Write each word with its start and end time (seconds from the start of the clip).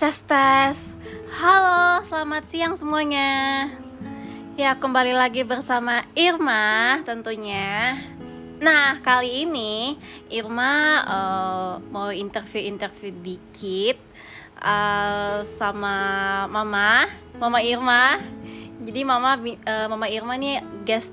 Tes 0.00 0.24
tes. 0.24 0.96
Halo, 1.28 2.00
selamat 2.08 2.48
siang 2.48 2.72
semuanya. 2.72 3.68
Ya, 4.56 4.72
kembali 4.72 5.12
lagi 5.12 5.44
bersama 5.44 6.08
Irma 6.16 7.04
tentunya. 7.04 8.00
Nah, 8.64 8.96
kali 9.04 9.44
ini 9.44 10.00
Irma 10.32 11.04
uh, 11.04 11.72
mau 11.92 12.08
interview-interview 12.08 13.12
dikit 13.20 14.00
uh, 14.64 15.44
sama 15.44 15.96
Mama, 16.48 17.04
Mama 17.36 17.60
Irma. 17.60 18.24
Jadi 18.80 19.04
Mama 19.04 19.36
uh, 19.36 19.86
Mama 19.92 20.08
Irma 20.08 20.40
nih 20.40 20.64
guest 20.88 21.12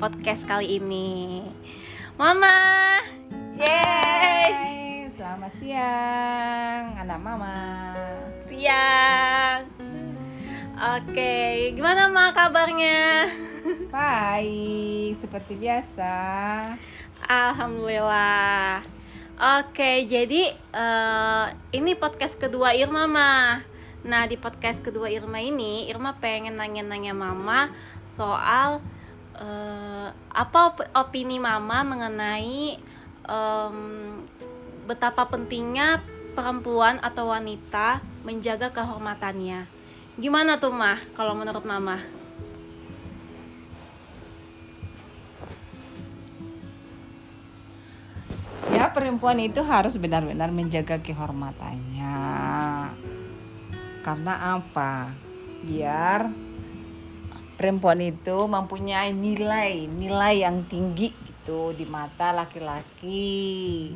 podcast 0.00 0.48
kali 0.48 0.80
ini. 0.80 1.44
Mama. 2.16 2.48
Yeay. 3.60 4.79
Selamat 5.20 5.52
siang, 5.52 6.96
anak 6.96 7.20
mama. 7.20 7.92
Siang. 8.48 9.68
Oke, 10.96 11.36
gimana 11.76 12.08
ma 12.08 12.32
kabarnya? 12.32 13.28
Baik, 13.92 15.20
seperti 15.20 15.60
biasa. 15.60 16.16
Alhamdulillah. 17.28 18.80
Oke, 19.60 20.08
jadi 20.08 20.56
uh, 20.72 21.52
ini 21.76 21.92
podcast 22.00 22.40
kedua 22.40 22.72
Irma 22.72 23.04
ma. 23.04 23.60
Nah 24.00 24.24
di 24.24 24.40
podcast 24.40 24.80
kedua 24.80 25.12
Irma 25.12 25.44
ini, 25.44 25.84
Irma 25.92 26.16
pengen 26.16 26.56
nanya-nanya 26.56 27.12
mama 27.12 27.68
soal 28.08 28.80
uh, 29.36 30.08
apa 30.32 30.80
opini 30.96 31.36
mama 31.36 31.84
mengenai 31.84 32.80
um, 33.28 33.76
betapa 34.90 35.30
pentingnya 35.30 36.02
perempuan 36.34 36.98
atau 36.98 37.30
wanita 37.30 38.02
menjaga 38.26 38.74
kehormatannya. 38.74 39.70
Gimana 40.18 40.58
tuh 40.58 40.74
mah 40.74 40.98
kalau 41.14 41.38
menurut 41.38 41.62
mama? 41.62 42.02
Ya 48.74 48.90
perempuan 48.90 49.38
itu 49.38 49.62
harus 49.62 49.94
benar-benar 49.94 50.50
menjaga 50.50 50.98
kehormatannya. 50.98 52.18
Karena 54.02 54.34
apa? 54.58 55.14
Biar 55.62 56.34
perempuan 57.54 58.02
itu 58.02 58.48
mempunyai 58.50 59.14
nilai, 59.14 59.86
nilai 59.86 60.34
yang 60.42 60.66
tinggi 60.66 61.14
gitu 61.14 61.76
di 61.76 61.84
mata 61.84 62.32
laki-laki 62.32 63.92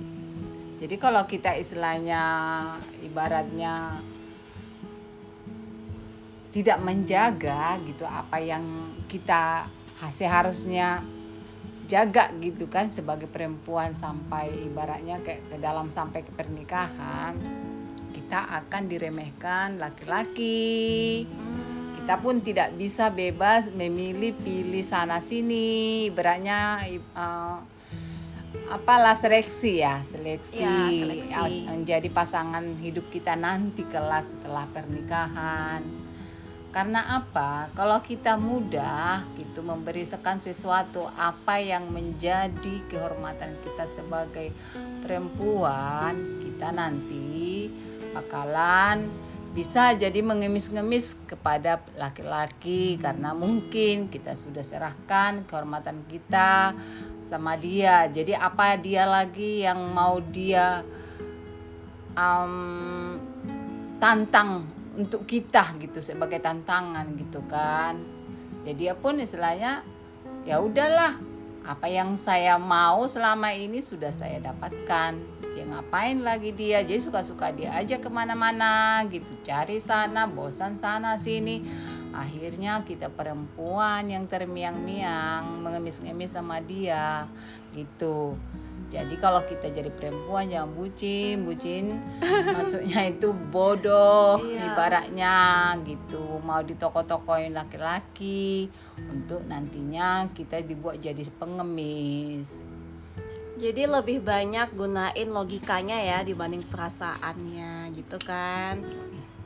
jadi 0.80 0.94
kalau 0.98 1.22
kita 1.26 1.54
istilahnya 1.54 2.22
ibaratnya 3.02 3.98
tidak 6.54 6.78
menjaga 6.82 7.78
gitu 7.82 8.06
apa 8.06 8.38
yang 8.38 8.94
kita 9.10 9.66
seharusnya 10.10 11.02
jaga 11.84 12.30
gitu 12.40 12.70
kan 12.70 12.88
sebagai 12.88 13.26
perempuan 13.26 13.92
sampai 13.92 14.50
ibaratnya 14.64 15.20
kayak 15.20 15.46
ke 15.50 15.56
dalam 15.58 15.90
sampai 15.90 16.22
ke 16.22 16.32
pernikahan 16.32 17.64
kita 18.14 18.40
akan 18.64 18.82
diremehkan 18.86 19.76
laki-laki. 19.82 21.26
Kita 21.98 22.14
pun 22.22 22.38
tidak 22.40 22.78
bisa 22.78 23.10
bebas 23.10 23.72
memilih 23.74 24.36
pilih 24.38 24.84
sana 24.86 25.18
sini 25.18 26.08
ibaratnya 26.12 26.84
uh, 27.16 27.58
apalah 28.72 29.12
seleksi 29.12 29.84
ya 29.84 30.00
seleksi, 30.04 30.64
ya, 30.64 30.88
seleksi. 30.88 31.68
menjadi 31.68 32.08
pasangan 32.08 32.64
hidup 32.80 33.08
kita 33.12 33.36
nanti 33.36 33.84
kelak 33.88 34.24
setelah 34.24 34.64
pernikahan. 34.72 35.84
Karena 36.74 37.22
apa? 37.22 37.70
Kalau 37.78 38.02
kita 38.02 38.34
mudah 38.34 39.22
gitu 39.38 39.62
memberikan 39.62 40.42
sesuatu 40.42 41.06
apa 41.14 41.62
yang 41.62 41.86
menjadi 41.86 42.82
kehormatan 42.90 43.54
kita 43.62 43.86
sebagai 43.86 44.50
perempuan 45.06 46.42
kita 46.42 46.74
nanti 46.74 47.70
bakalan 48.10 49.06
bisa 49.54 49.94
jadi 49.94 50.18
mengemis-ngemis 50.18 51.14
kepada 51.30 51.78
laki-laki. 51.94 52.98
Karena 52.98 53.30
mungkin 53.38 54.10
kita 54.10 54.34
sudah 54.34 54.66
serahkan 54.66 55.46
kehormatan 55.46 56.02
kita 56.10 56.74
sama 57.34 57.58
dia. 57.58 58.06
Jadi 58.06 58.30
apa 58.38 58.78
dia 58.78 59.02
lagi 59.02 59.66
yang 59.66 59.90
mau 59.90 60.22
dia 60.22 60.86
um, 62.14 63.18
tantang 63.98 64.62
untuk 64.94 65.26
kita 65.26 65.74
gitu 65.82 65.98
sebagai 65.98 66.38
tantangan 66.38 67.10
gitu 67.18 67.42
kan. 67.50 67.98
Jadi 68.62 68.86
ya 68.86 68.94
pun 68.94 69.18
istilahnya 69.18 69.82
ya 70.46 70.62
udahlah 70.62 71.18
apa 71.64 71.90
yang 71.90 72.14
saya 72.14 72.54
mau 72.60 73.08
selama 73.10 73.50
ini 73.50 73.82
sudah 73.82 74.14
saya 74.14 74.38
dapatkan. 74.38 75.18
Ya 75.58 75.64
ngapain 75.70 76.22
lagi 76.22 76.54
dia? 76.54 76.86
Jadi 76.86 77.02
suka-suka 77.02 77.50
dia 77.50 77.74
aja 77.74 77.98
ke 77.98 78.06
mana-mana 78.06 79.02
gitu. 79.10 79.26
Cari 79.42 79.82
sana 79.82 80.30
bosan 80.30 80.78
sana 80.78 81.18
sini 81.18 81.66
akhirnya 82.14 82.86
kita 82.86 83.10
perempuan 83.10 84.06
yang 84.06 84.30
termiang-miang 84.30 85.60
mengemis-ngemis 85.60 86.38
sama 86.38 86.62
dia 86.62 87.26
gitu. 87.74 88.38
Jadi 88.94 89.18
kalau 89.18 89.42
kita 89.42 89.74
jadi 89.74 89.90
perempuan 89.90 90.46
jangan 90.46 90.70
bucin. 90.70 91.42
Bucin 91.42 91.98
maksudnya 92.54 93.10
itu 93.10 93.34
bodoh 93.50 94.38
iya. 94.46 94.70
ibaratnya 94.70 95.36
gitu. 95.82 96.38
Mau 96.46 96.62
ditoko-tokoin 96.62 97.50
laki-laki 97.50 98.70
untuk 99.10 99.42
nantinya 99.50 100.30
kita 100.30 100.62
dibuat 100.62 101.02
jadi 101.02 101.26
pengemis. 101.42 102.62
Jadi 103.58 103.86
lebih 103.86 104.22
banyak 104.22 104.74
gunain 104.74 105.28
logikanya 105.30 105.98
ya 105.98 106.18
dibanding 106.22 106.62
perasaannya 106.62 107.90
gitu 107.94 108.18
kan? 108.22 108.78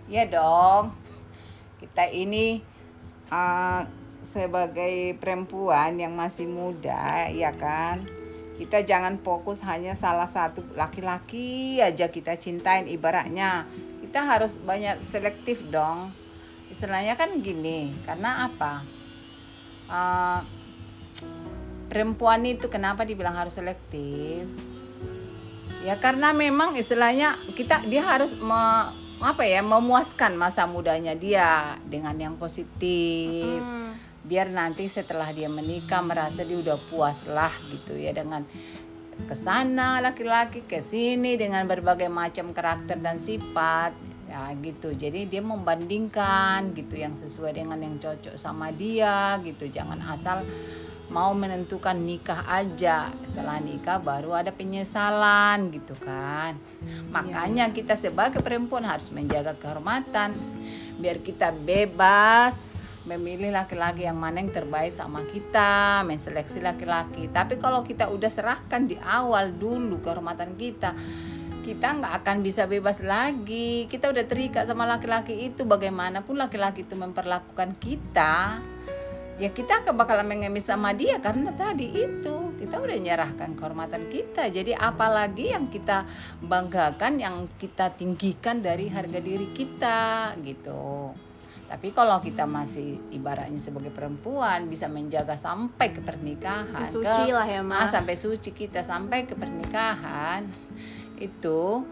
Iya 0.09 0.25
dong 0.29 1.08
kita 1.99 2.15
ini 2.15 2.63
uh, 3.35 3.83
sebagai 4.23 5.19
perempuan 5.19 5.99
yang 5.99 6.15
masih 6.15 6.47
muda 6.47 7.27
ya 7.27 7.51
kan? 7.51 7.99
Kita 8.55 8.87
jangan 8.87 9.19
fokus 9.19 9.67
hanya 9.67 9.99
salah 9.99 10.31
satu 10.31 10.63
laki-laki 10.79 11.83
aja 11.83 12.07
kita 12.07 12.39
cintain 12.39 12.87
ibaratnya. 12.87 13.67
Kita 13.99 14.23
harus 14.23 14.63
banyak 14.63 15.03
selektif 15.03 15.59
dong. 15.75 16.07
Istilahnya 16.71 17.19
kan 17.19 17.35
gini 17.43 17.91
karena 18.07 18.47
apa? 18.47 18.79
Uh, 19.91 20.39
perempuan 21.91 22.47
itu 22.47 22.71
kenapa 22.71 23.03
dibilang 23.03 23.35
harus 23.35 23.59
selektif? 23.59 24.47
Ya 25.83 25.99
karena 25.99 26.31
memang 26.31 26.79
istilahnya 26.79 27.35
kita 27.59 27.83
dia 27.91 28.07
harus 28.07 28.39
me, 28.39 28.87
apa 29.19 29.43
ya 29.43 29.67
memuaskan 29.67 30.39
masa 30.39 30.67
mudanya 30.71 31.19
dia 31.19 31.75
dengan 31.87 32.15
yang 32.19 32.35
positif. 32.39 33.61
Hmm. 33.63 33.87
biar 34.29 34.53
nanti 34.53 34.93
setelah 34.93 35.33
dia 35.33 35.49
menikah 35.49 36.05
merasa 36.05 36.45
dia 36.45 36.61
udah 36.61 36.77
puas 36.93 37.25
lah 37.25 37.49
gitu 37.73 37.97
ya 37.97 38.13
dengan 38.13 38.45
ke 39.25 39.33
sana 39.33 40.05
laki-laki 40.05 40.69
ke 40.69 40.85
sini 40.85 41.41
dengan 41.41 41.65
berbagai 41.65 42.13
macam 42.13 42.53
karakter 42.53 43.01
dan 43.01 43.17
sifat. 43.19 43.97
Ya 44.29 44.53
gitu. 44.61 44.93
Jadi 44.93 45.25
dia 45.25 45.41
membandingkan 45.41 46.77
gitu 46.77 47.01
yang 47.01 47.17
sesuai 47.17 47.57
dengan 47.57 47.81
yang 47.81 47.97
cocok 47.97 48.37
sama 48.37 48.69
dia 48.69 49.41
gitu. 49.41 49.65
Jangan 49.73 49.97
asal 50.13 50.45
mau 51.09 51.33
menentukan 51.33 51.97
nikah 51.97 52.45
aja. 52.45 53.09
Setelah 53.25 53.59
nikah 53.61 53.99
baru 54.01 54.37
ada 54.37 54.53
penyesalan 54.53 55.73
gitu 55.73 55.97
kan. 56.05 56.57
Makanya 57.13 57.73
kita 57.73 57.97
sebagai 57.97 58.45
perempuan 58.45 58.85
harus 58.85 59.09
menjaga 59.09 59.57
kehormatan. 59.57 60.37
Biar 61.01 61.21
kita 61.25 61.53
bebas 61.53 62.69
memilih 63.09 63.49
laki-laki 63.49 64.05
yang 64.05 64.21
mana 64.21 64.45
yang 64.45 64.53
terbaik 64.53 64.93
sama 64.93 65.25
kita 65.25 66.05
menseleksi 66.05 66.61
laki-laki. 66.61 67.33
Tapi 67.33 67.57
kalau 67.57 67.81
kita 67.81 68.13
udah 68.13 68.29
serahkan 68.29 68.85
di 68.85 69.01
awal 69.01 69.57
dulu 69.57 70.05
kehormatan 70.05 70.61
kita 70.61 70.93
kita 71.69 72.01
nggak 72.01 72.25
akan 72.25 72.41
bisa 72.41 72.65
bebas 72.65 73.05
lagi. 73.05 73.85
Kita 73.93 74.09
udah 74.09 74.25
terikat 74.25 74.65
sama 74.65 74.89
laki-laki 74.89 75.53
itu. 75.53 75.69
Bagaimanapun 75.69 76.41
laki-laki 76.41 76.89
itu 76.89 76.97
memperlakukan 76.97 77.77
kita 77.77 78.65
ya 79.39 79.55
kita 79.55 79.87
akan 79.87 79.95
bakalan 79.95 80.27
mengemis 80.27 80.67
sama 80.67 80.91
dia 80.91 81.23
karena 81.23 81.55
tadi 81.55 81.95
itu 81.95 82.59
kita 82.59 82.83
udah 82.83 82.99
nyerahkan 82.99 83.55
kehormatan 83.55 84.11
kita. 84.11 84.51
Jadi 84.51 84.75
apalagi 84.75 85.55
yang 85.55 85.71
kita 85.71 86.03
banggakan 86.43 87.23
yang 87.23 87.47
kita 87.57 87.95
tinggikan 87.95 88.59
dari 88.59 88.91
harga 88.91 89.23
diri 89.23 89.49
kita 89.55 90.35
gitu. 90.43 91.15
Tapi 91.69 91.93
kalau 91.93 92.19
kita 92.25 92.49
masih 92.49 92.97
ibaratnya 93.13 93.61
sebagai 93.61 93.93
perempuan 93.93 94.67
bisa 94.67 94.89
menjaga 94.89 95.37
sampai 95.37 95.93
ke 95.93 96.01
pernikahan 96.01 96.89
suci 96.89 97.29
lah 97.29 97.45
ya 97.45 97.61
mas 97.61 97.93
sampai 97.93 98.17
suci 98.17 98.57
kita 98.57 98.81
sampai 98.81 99.29
ke 99.29 99.37
pernikahan 99.37 100.49
itu 101.21 101.85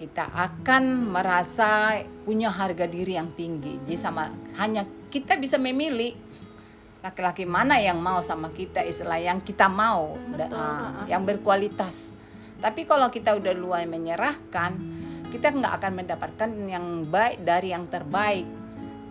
kita 0.00 0.32
akan 0.32 1.12
merasa 1.12 2.00
punya 2.24 2.48
harga 2.48 2.88
diri 2.88 3.14
yang 3.20 3.30
tinggi. 3.36 3.78
Jadi 3.84 4.00
sama 4.00 4.32
hanya 4.56 4.88
kita 5.12 5.36
bisa 5.36 5.60
memilih 5.60 6.16
laki-laki 7.02 7.42
mana 7.42 7.82
yang 7.82 7.98
mau 7.98 8.22
sama 8.22 8.54
kita 8.54 8.86
istilah 8.86 9.18
yang 9.18 9.42
kita 9.42 9.66
mau. 9.66 10.14
Betul, 10.14 10.54
uh, 10.54 11.04
yang 11.10 11.26
berkualitas. 11.26 12.14
Tapi 12.62 12.86
kalau 12.86 13.10
kita 13.10 13.34
udah 13.34 13.52
luai 13.58 13.90
menyerahkan 13.90 15.02
kita 15.32 15.48
nggak 15.48 15.74
akan 15.80 15.92
mendapatkan 15.96 16.50
yang 16.68 17.08
baik 17.08 17.40
dari 17.40 17.72
yang 17.72 17.88
terbaik. 17.88 18.44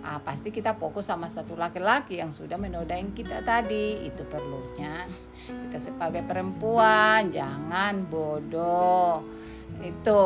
Ah, 0.02 0.22
pasti 0.22 0.50
kita 0.50 0.78
fokus 0.78 1.10
sama 1.10 1.30
satu 1.30 1.54
laki-laki 1.58 2.22
yang 2.22 2.30
sudah 2.30 2.62
menodai 2.62 3.02
kita 3.14 3.42
tadi. 3.42 4.06
Itu 4.06 4.26
perlunya. 4.30 5.10
Kita 5.50 5.78
sebagai 5.82 6.22
perempuan 6.22 7.34
jangan 7.34 8.06
bodoh 8.06 9.26
itu 9.82 10.24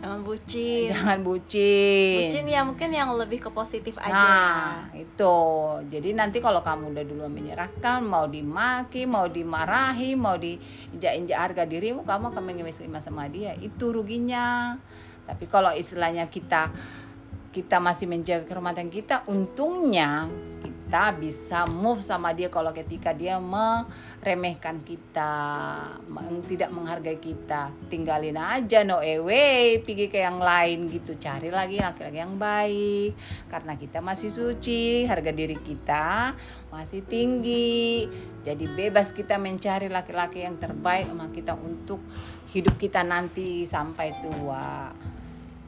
Jangan 0.00 0.20
bucin. 0.22 0.86
jangan 0.88 1.18
bucin 1.26 2.16
Bucin 2.24 2.46
ya 2.48 2.60
mungkin 2.62 2.88
yang 2.94 3.10
lebih 3.18 3.42
ke 3.42 3.50
positif 3.50 3.98
aja. 4.00 4.14
Nah, 4.14 4.72
itu. 4.94 5.36
Jadi 5.90 6.16
nanti 6.16 6.38
kalau 6.38 6.64
kamu 6.64 6.94
udah 6.96 7.04
duluan 7.04 7.32
menyerahkan, 7.34 8.00
mau 8.00 8.24
dimaki, 8.30 9.04
mau 9.04 9.28
dimarahi, 9.28 10.16
mau 10.16 10.38
diinjak-injak 10.40 11.38
harga 11.38 11.64
dirimu, 11.68 12.06
kamu 12.06 12.32
akan 12.32 12.42
mengemis 12.44 12.80
sama 13.02 13.28
dia. 13.28 13.52
Itu 13.60 13.92
ruginya. 13.92 14.78
Tapi 15.24 15.44
kalau 15.48 15.72
istilahnya 15.72 16.28
kita 16.28 16.72
kita 17.54 17.78
masih 17.78 18.10
menjaga 18.10 18.50
kehormatan 18.50 18.90
kita, 18.90 19.22
untungnya 19.30 20.26
kita 20.94 21.10
bisa 21.18 21.66
move 21.74 22.06
sama 22.06 22.30
dia 22.30 22.46
kalau 22.54 22.70
ketika 22.70 23.10
dia 23.10 23.42
meremehkan 23.42 24.78
kita, 24.86 25.34
tidak 26.46 26.70
menghargai 26.70 27.18
kita, 27.18 27.74
tinggalin 27.90 28.38
aja 28.38 28.86
no 28.86 29.02
ewe, 29.02 29.82
pergi 29.82 30.06
ke 30.06 30.22
yang 30.22 30.38
lain 30.38 30.86
gitu, 30.86 31.18
cari 31.18 31.50
lagi 31.50 31.82
laki-laki 31.82 32.22
yang 32.22 32.38
baik, 32.38 33.10
karena 33.50 33.74
kita 33.74 33.98
masih 33.98 34.30
suci, 34.30 35.02
harga 35.10 35.34
diri 35.34 35.58
kita 35.58 36.38
masih 36.70 37.02
tinggi, 37.02 38.06
jadi 38.46 38.62
bebas 38.62 39.10
kita 39.10 39.34
mencari 39.34 39.90
laki-laki 39.90 40.46
yang 40.46 40.62
terbaik 40.62 41.10
sama 41.10 41.26
kita 41.34 41.58
untuk 41.58 41.98
hidup 42.54 42.78
kita 42.78 43.02
nanti 43.02 43.66
sampai 43.66 44.14
tua, 44.22 44.94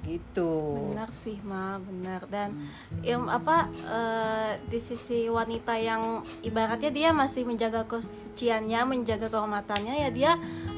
gitu. 0.06 0.78
Benar 0.94 1.10
sih, 1.10 1.36
Ma, 1.42 1.82
benar. 1.82 2.24
Dan 2.30 2.54
ilmu 3.02 3.26
apa 3.26 3.66
eh, 3.68 4.50
di 4.70 4.78
sisi 4.78 5.26
wanita 5.26 5.74
yang 5.76 6.22
ibaratnya 6.46 6.94
dia 6.94 7.10
masih 7.10 7.42
menjaga 7.42 7.82
kesuciannya, 7.84 8.86
menjaga 8.86 9.26
kehormatannya 9.26 9.94
ya 10.06 10.08
dia 10.14 10.32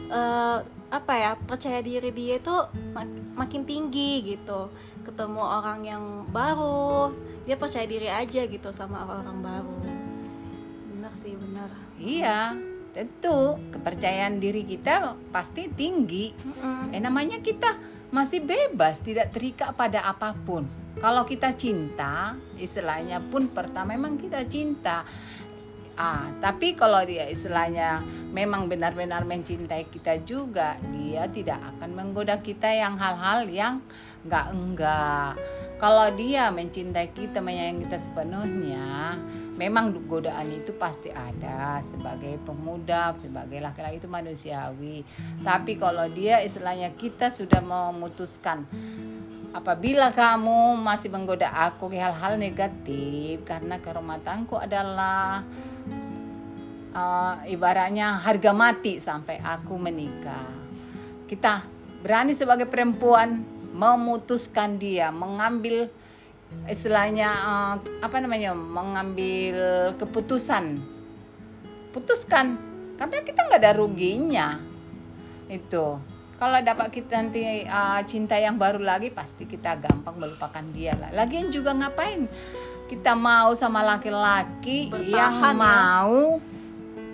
eh, 0.09 0.59
apa 0.89 1.13
ya 1.13 1.37
percaya 1.37 1.85
diri 1.85 2.09
dia 2.09 2.41
itu 2.41 2.57
mak- 2.97 3.37
makin 3.37 3.69
tinggi 3.69 4.25
gitu. 4.35 4.73
Ketemu 5.05 5.41
orang 5.41 5.81
yang 5.85 6.05
baru, 6.33 7.13
dia 7.45 7.57
percaya 7.61 7.85
diri 7.85 8.09
aja 8.09 8.45
gitu 8.49 8.69
sama 8.73 9.05
orang-orang 9.05 9.39
baru. 9.45 9.81
Benar 10.97 11.13
sih, 11.17 11.33
benar. 11.37 11.69
Iya, 12.01 12.57
tentu 12.93 13.57
kepercayaan 13.73 14.41
diri 14.41 14.65
kita 14.65 15.17
pasti 15.33 15.69
tinggi. 15.73 16.33
Mm-mm. 16.33 16.93
Eh 16.93 17.01
namanya 17.01 17.41
kita 17.41 17.77
masih 18.09 18.41
bebas, 18.41 19.01
tidak 19.05 19.33
terikat 19.37 19.77
pada 19.77 20.05
apa 20.05 20.33
pun. 20.33 20.65
Kalau 20.99 21.23
kita 21.23 21.55
cinta, 21.55 22.35
istilahnya 22.59 23.23
pun 23.23 23.53
pertama 23.53 23.95
memang 23.95 24.19
kita 24.19 24.43
cinta. 24.51 25.07
Ah, 25.99 26.31
tapi 26.39 26.79
kalau 26.79 27.03
dia 27.03 27.27
istilahnya 27.27 28.03
memang 28.31 28.71
benar-benar 28.71 29.27
mencintai 29.27 29.87
kita 29.91 30.23
juga, 30.23 30.79
dia 30.95 31.27
tidak 31.27 31.59
akan 31.75 31.91
menggoda 31.95 32.39
kita 32.39 32.71
yang 32.71 32.95
hal-hal 32.95 33.47
yang 33.51 33.83
enggak 34.23 34.47
enggak. 34.55 35.33
Kalau 35.79 36.11
dia 36.15 36.51
mencintai 36.51 37.15
kita, 37.15 37.39
menyayangi 37.39 37.87
kita 37.87 37.99
sepenuhnya, 38.03 39.15
memang 39.59 39.91
godaan 40.07 40.47
itu 40.55 40.71
pasti 40.79 41.11
ada 41.11 41.83
sebagai 41.83 42.39
pemuda, 42.47 43.19
sebagai 43.19 43.59
laki-laki 43.59 43.99
itu 43.99 44.07
manusiawi. 44.07 45.03
Tapi 45.43 45.75
kalau 45.75 46.07
dia 46.07 46.39
istilahnya 46.47 46.95
kita 46.95 47.35
sudah 47.35 47.59
memutuskan 47.59 48.63
apabila 49.51 50.15
kamu 50.15 50.79
masih 50.79 51.11
menggoda 51.11 51.51
aku 51.51 51.91
ke 51.91 51.99
hal-hal 51.99 52.39
negatif 52.39 53.43
karena 53.43 53.83
kehormatanku 53.83 54.55
adalah 54.55 55.43
eh, 56.95 57.35
ibaratnya 57.51 58.23
harga 58.23 58.55
mati 58.55 59.03
sampai 59.03 59.43
aku 59.43 59.75
menikah. 59.75 60.55
Kita 61.27 61.67
berani 62.07 62.33
sebagai 62.33 62.71
perempuan 62.71 63.43
memutuskan 63.75 64.79
dia 64.79 65.11
mengambil 65.11 65.91
istilahnya 66.69 67.29
eh, 67.29 67.75
apa 68.05 68.17
namanya 68.21 68.53
mengambil 68.55 69.93
keputusan. 69.97 70.81
Putuskan 71.93 72.59
karena 73.01 73.19
kita 73.25 73.41
nggak 73.49 73.61
ada 73.63 73.73
ruginya. 73.77 74.61
Itu. 75.49 76.01
Kalau 76.39 76.59
dapat 76.63 76.95
kita 76.95 77.19
nanti 77.19 77.43
eh, 77.65 78.01
cinta 78.07 78.39
yang 78.39 78.57
baru 78.57 78.81
lagi 78.81 79.11
pasti 79.11 79.49
kita 79.49 79.81
gampang 79.81 80.17
melupakan 80.17 80.65
dia 80.73 80.95
lah. 80.95 81.11
Lagian 81.13 81.51
juga 81.51 81.75
ngapain 81.75 82.31
kita 82.89 83.13
mau 83.13 83.53
sama 83.53 83.85
laki-laki 83.85 84.89
yang 85.13 85.45
ya. 85.45 85.53
mau 85.53 86.41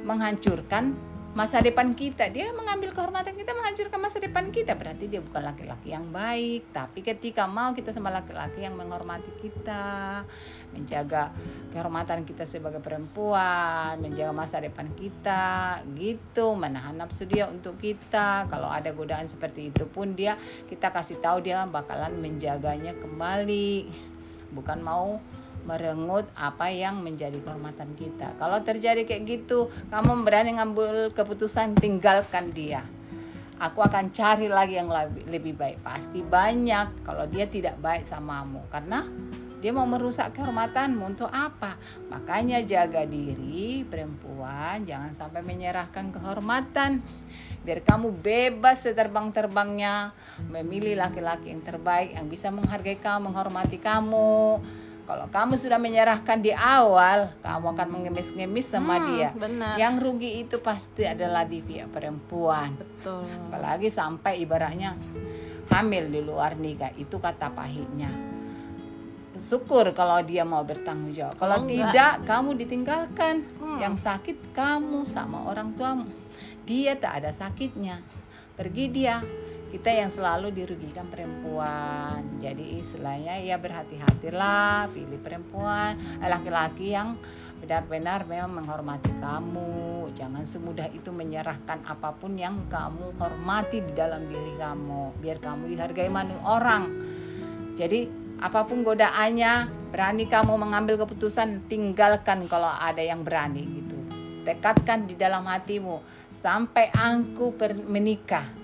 menghancurkan 0.06 0.94
masa 1.34 1.58
depan 1.58 1.98
kita. 1.98 2.31
Dia 2.31 2.54
mengambil 2.54 2.94
kehormatan 2.94 3.34
kita 3.34 3.52
menghancurkan 3.58 3.98
masa 3.98 4.22
depan 4.22 4.54
kita. 4.54 4.78
Berarti 4.78 5.10
dia 5.10 5.19
bukan 5.19 5.42
laki-laki 5.42 5.90
yang 5.90 6.06
baik. 6.14 6.70
Tapi 6.70 7.02
ketika 7.02 7.50
mau 7.50 7.75
kita 7.75 7.90
sama 7.90 8.14
laki-laki 8.14 8.62
yang 8.62 8.78
menghormati 8.78 9.28
kita 9.42 10.22
menjaga 10.70 11.34
kehormatan 11.75 12.22
kita 12.22 12.46
sebagai 12.46 12.78
perempuan 12.78 13.98
menjaga 13.98 14.31
masa 14.31 14.62
depan 14.62 14.86
kita 14.94 15.82
gitu 15.98 16.54
menahan 16.54 16.94
nafsu 16.94 17.26
dia 17.26 17.50
untuk 17.50 17.82
kita. 17.82 18.46
Kalau 18.46 18.70
ada 18.70 18.94
godaan 18.94 19.26
seperti 19.26 19.75
itu 19.75 19.90
pun 19.90 20.14
dia 20.14 20.38
kita 20.70 20.94
kasih 20.94 21.19
tahu 21.19 21.42
dia 21.42 21.66
bakalan 21.66 22.14
menjaganya 22.14 22.94
kembali. 22.94 23.90
Bukan 24.54 24.78
mau 24.86 25.19
merenggut 25.64 26.28
apa 26.37 26.69
yang 26.70 27.00
menjadi 27.00 27.40
kehormatan 27.40 27.96
kita. 27.96 28.37
Kalau 28.37 28.61
terjadi 28.61 29.05
kayak 29.08 29.25
gitu, 29.25 29.69
kamu 29.88 30.25
berani 30.25 30.56
ngambil 30.61 31.12
keputusan 31.16 31.76
tinggalkan 31.76 32.49
dia. 32.52 32.84
Aku 33.58 33.81
akan 33.81 34.10
cari 34.10 34.50
lagi 34.50 34.77
yang 34.77 34.91
lebih, 34.91 35.24
lebih 35.31 35.55
baik. 35.56 35.79
Pasti 35.81 36.20
banyak 36.20 37.06
kalau 37.06 37.24
dia 37.24 37.48
tidak 37.48 37.79
baik 37.79 38.05
samamu 38.05 38.67
karena 38.69 39.06
dia 39.65 39.72
mau 39.72 39.88
merusak 39.88 40.36
kehormatanmu 40.36 41.17
untuk 41.17 41.32
apa? 41.32 41.81
Makanya 42.12 42.60
jaga 42.69 43.08
diri 43.08 43.81
perempuan, 43.88 44.84
jangan 44.84 45.17
sampai 45.17 45.41
menyerahkan 45.41 46.12
kehormatan. 46.12 47.00
Biar 47.65 47.81
kamu 47.81 48.12
bebas 48.20 48.84
seterbang-terbangnya 48.84 50.12
memilih 50.53 51.00
laki-laki 51.00 51.48
yang 51.48 51.65
terbaik 51.65 52.12
yang 52.12 52.29
bisa 52.29 52.53
menghargai 52.53 53.00
kamu, 53.00 53.32
menghormati 53.32 53.81
kamu. 53.81 54.60
Kalau 55.05 55.29
kamu 55.29 55.61
sudah 55.61 55.77
menyerahkan 55.77 56.41
di 56.41 56.49
awal, 56.51 57.29
kamu 57.44 57.77
akan 57.77 57.89
mengemis-ngemis 57.93 58.73
sama 58.73 58.96
Hmm, 58.96 59.05
dia. 59.13 59.29
benar. 59.37 59.77
Yang 59.77 59.94
rugi 60.01 60.31
itu 60.41 60.56
pasti 60.65 61.05
adalah 61.05 61.44
di 61.44 61.61
pihak 61.61 61.93
perempuan. 61.93 62.73
Betul. 62.73 63.29
Apalagi 63.53 63.93
sampai 63.93 64.41
ibaratnya 64.41 64.96
hamil 65.69 66.08
di 66.08 66.25
luar 66.25 66.56
nikah, 66.56 66.89
itu 66.96 67.20
kata 67.20 67.53
pahitnya. 67.53 68.08
Syukur 69.34 69.93
kalau 69.93 70.23
dia 70.23 70.46
mau 70.46 70.65
bertanggung 70.65 71.13
jawab. 71.13 71.37
Kalau 71.37 71.67
enggak. 71.67 71.91
tidak, 71.93 72.15
kamu 72.25 72.51
ditinggalkan. 72.55 73.34
Hmm. 73.61 73.79
Yang 73.82 73.94
sakit 74.08 74.56
kamu 74.56 75.05
sama 75.05 75.44
orang 75.44 75.75
tuamu. 75.77 76.08
Dia 76.65 76.96
tak 76.96 77.20
ada 77.20 77.29
sakitnya. 77.29 78.01
Pergi 78.56 78.89
dia. 78.89 79.20
Kita 79.74 79.90
yang 79.90 80.06
selalu 80.06 80.54
dirugikan 80.54 81.02
perempuan. 81.10 82.38
Jadi 82.38 82.78
istilahnya 82.78 83.43
ya 83.43 83.58
berhati-hatilah 83.58 84.86
pilih 84.94 85.19
perempuan, 85.19 85.98
laki-laki 86.22 86.94
yang 86.94 87.19
benar-benar 87.58 88.22
memang 88.22 88.62
menghormati 88.62 89.10
kamu. 89.19 90.14
Jangan 90.14 90.46
semudah 90.46 90.86
itu 90.94 91.10
menyerahkan 91.10 91.82
apa 91.90 92.14
pun 92.14 92.38
yang 92.38 92.70
kamu 92.70 93.19
hormati 93.19 93.82
di 93.82 93.90
dalam 93.98 94.22
diri 94.31 94.54
kamu. 94.54 95.19
Biar 95.19 95.43
kamu 95.43 95.66
dihargai 95.74 96.06
manu 96.06 96.38
orang. 96.46 96.86
Jadi 97.74 98.06
apa 98.38 98.62
pun 98.70 98.86
godaannya, 98.86 99.90
berani 99.90 100.31
kamu 100.31 100.54
mengambil 100.54 101.02
keputusan, 101.02 101.66
tinggalkan 101.66 102.46
kalau 102.46 102.70
ada 102.70 103.02
yang 103.02 103.26
berani 103.26 103.66
gitu. 103.66 103.98
Tekatkan 104.46 105.10
di 105.10 105.19
dalam 105.19 105.43
hatimu 105.43 105.98
sampai 106.38 106.94
aku 106.94 107.50
menikah. 107.90 108.62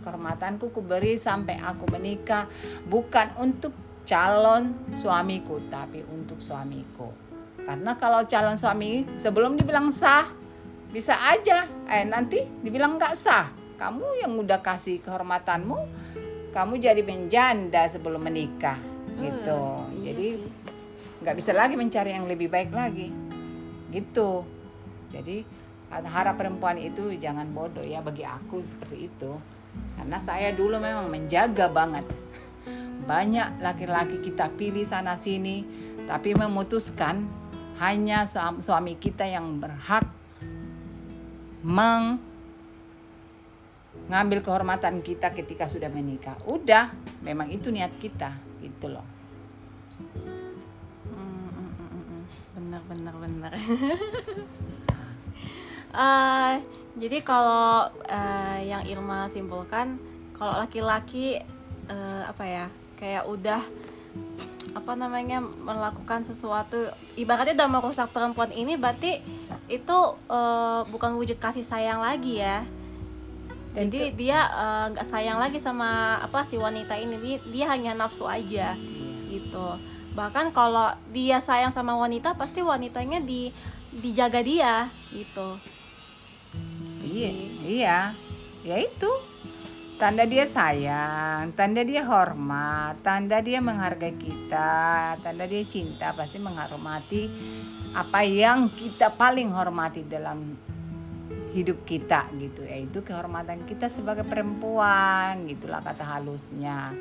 Kehormatanku 0.00 0.72
kuberi 0.72 1.20
sampai 1.20 1.60
aku 1.60 1.86
menikah 1.92 2.48
bukan 2.88 3.30
untuk 3.36 3.72
calon 4.08 4.74
suamiku 4.96 5.60
tapi 5.68 6.02
untuk 6.08 6.40
suamiku. 6.40 7.12
Karena 7.62 7.94
kalau 8.00 8.24
calon 8.26 8.56
suami 8.56 9.06
sebelum 9.20 9.54
dibilang 9.54 9.92
sah 9.92 10.26
bisa 10.90 11.14
aja. 11.30 11.68
Eh 11.86 12.08
nanti 12.08 12.42
dibilang 12.64 12.98
nggak 12.98 13.14
sah. 13.14 13.52
Kamu 13.78 14.20
yang 14.20 14.36
udah 14.36 14.60
kasih 14.60 15.00
kehormatanmu 15.00 15.78
kamu 16.50 16.82
jadi 16.82 17.02
menjanda 17.06 17.86
sebelum 17.86 18.26
menikah 18.26 18.76
gitu. 19.22 19.60
Hmm, 19.60 19.94
iya 20.02 20.12
jadi 20.12 20.28
nggak 21.22 21.36
bisa 21.38 21.50
lagi 21.54 21.74
mencari 21.78 22.10
yang 22.10 22.26
lebih 22.26 22.50
baik 22.50 22.74
lagi. 22.74 23.12
Gitu. 23.94 24.44
Jadi 25.10 25.42
harap 25.90 26.38
perempuan 26.38 26.78
itu 26.78 27.10
jangan 27.18 27.50
bodoh 27.50 27.82
ya 27.82 27.98
bagi 27.98 28.22
aku 28.22 28.62
seperti 28.62 29.10
itu 29.10 29.32
karena 29.96 30.18
saya 30.18 30.50
dulu 30.54 30.80
memang 30.80 31.06
menjaga 31.12 31.68
banget. 31.68 32.06
Banyak 33.04 33.58
laki-laki 33.58 34.22
kita 34.22 34.48
pilih 34.54 34.86
sana 34.86 35.18
sini 35.18 35.64
tapi 36.06 36.34
memutuskan 36.34 37.26
hanya 37.80 38.26
suam- 38.28 38.60
suami 38.60 38.98
kita 39.00 39.24
yang 39.24 39.56
berhak 39.62 40.04
mengambil 41.64 42.18
kehormatan 44.44 45.00
kita 45.04 45.32
ketika 45.32 45.64
sudah 45.68 45.88
menikah. 45.88 46.36
Udah 46.48 46.92
memang 47.24 47.48
itu 47.52 47.72
niat 47.72 47.94
kita 48.00 48.34
gitu 48.60 48.92
loh. 48.92 49.06
Hmm, 51.08 51.48
hmm, 51.54 51.70
hmm, 51.76 52.22
benar 52.56 52.82
benar 52.88 53.14
benar. 53.16 53.52
Eh, 55.90 56.54
jadi 57.00 57.24
kalau 57.24 57.88
eh, 58.04 58.68
yang 58.68 58.84
Irma 58.84 59.24
simpulkan 59.32 59.96
kalau 60.36 60.60
laki-laki 60.60 61.40
eh, 61.88 62.22
apa 62.28 62.44
ya 62.44 62.66
kayak 63.00 63.24
udah 63.24 63.64
apa 64.70 64.92
namanya 64.94 65.42
melakukan 65.42 66.22
sesuatu 66.22 66.92
ibaratnya 67.18 67.56
udah 67.58 67.70
merusak 67.72 68.12
perempuan 68.12 68.52
ini 68.52 68.76
berarti 68.76 69.24
itu 69.72 69.98
eh, 70.28 70.80
bukan 70.92 71.16
wujud 71.16 71.40
kasih 71.40 71.64
sayang 71.64 72.04
lagi 72.04 72.44
ya. 72.44 72.68
Dan 73.70 73.86
jadi 73.88 74.12
dia 74.12 74.38
eh, 74.44 74.84
nggak 74.92 75.08
sayang 75.08 75.40
lagi 75.40 75.56
sama 75.56 76.20
apa 76.20 76.44
si 76.44 76.60
wanita 76.60 77.00
ini. 77.00 77.16
Dia, 77.16 77.38
dia 77.48 77.66
hanya 77.72 77.96
nafsu 77.96 78.28
aja 78.28 78.76
gitu. 79.32 79.66
Bahkan 80.12 80.52
kalau 80.52 80.92
dia 81.16 81.40
sayang 81.40 81.72
sama 81.72 81.96
wanita 81.96 82.36
pasti 82.36 82.60
wanitanya 82.60 83.24
di 83.24 83.48
dijaga 83.90 84.42
dia 84.42 84.86
gitu 85.10 85.69
Iya, 87.10 87.30
sih. 87.30 87.50
iya, 87.66 87.98
ya 88.62 88.76
itu. 88.78 89.10
Tanda 90.00 90.24
dia 90.24 90.48
sayang, 90.48 91.52
tanda 91.52 91.84
dia 91.84 92.00
hormat, 92.08 92.96
tanda 93.04 93.36
dia 93.44 93.60
menghargai 93.60 94.16
kita, 94.16 95.12
tanda 95.20 95.44
dia 95.44 95.60
cinta 95.68 96.16
pasti 96.16 96.40
menghormati 96.40 97.28
apa 97.92 98.24
yang 98.24 98.72
kita 98.72 99.12
paling 99.12 99.52
hormati 99.52 100.00
dalam 100.08 100.56
hidup 101.52 101.84
kita 101.84 102.32
gitu. 102.40 102.64
Yaitu 102.64 103.04
kehormatan 103.04 103.68
kita 103.68 103.92
sebagai 103.92 104.24
perempuan 104.24 105.44
gitulah 105.44 105.84
kata 105.84 106.16
halusnya. 106.16 106.96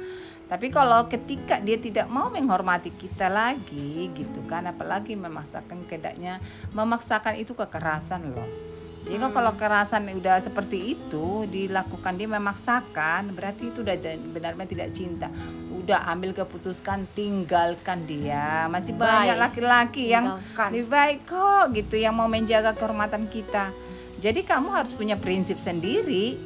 Tapi 0.52 0.68
kalau 0.68 1.08
ketika 1.08 1.64
dia 1.64 1.80
tidak 1.80 2.12
mau 2.12 2.28
menghormati 2.28 2.92
kita 2.92 3.32
lagi 3.32 4.12
gitu 4.12 4.44
kan 4.44 4.68
apalagi 4.68 5.16
memaksakan 5.16 5.88
kedaknya 5.88 6.44
memaksakan 6.76 7.40
itu 7.40 7.56
kekerasan 7.56 8.36
loh 8.36 8.69
jadi 9.10 9.26
kan 9.26 9.34
kalau 9.34 9.58
kekerasan 9.58 10.06
udah 10.22 10.38
seperti 10.38 10.94
itu 10.94 11.50
dilakukan 11.50 12.14
dia 12.14 12.30
memaksakan 12.30 13.34
berarti 13.34 13.74
itu 13.74 13.82
udah 13.82 13.98
benar-benar 14.30 14.70
tidak 14.70 14.94
cinta. 14.94 15.34
Udah 15.82 16.06
ambil 16.14 16.38
keputuskan 16.38 17.10
tinggalkan 17.18 18.06
dia. 18.06 18.70
Masih 18.70 18.94
banyak 18.94 19.34
Bye. 19.34 19.42
laki-laki 19.50 20.14
yang 20.14 20.38
lebih 20.70 20.86
baik 20.86 21.26
kok 21.26 21.74
gitu 21.74 21.98
yang 21.98 22.14
mau 22.14 22.30
menjaga 22.30 22.78
kehormatan 22.78 23.26
kita. 23.26 23.74
Jadi 24.22 24.46
kamu 24.46 24.78
harus 24.78 24.94
punya 24.94 25.18
prinsip 25.18 25.58
sendiri. 25.58 26.38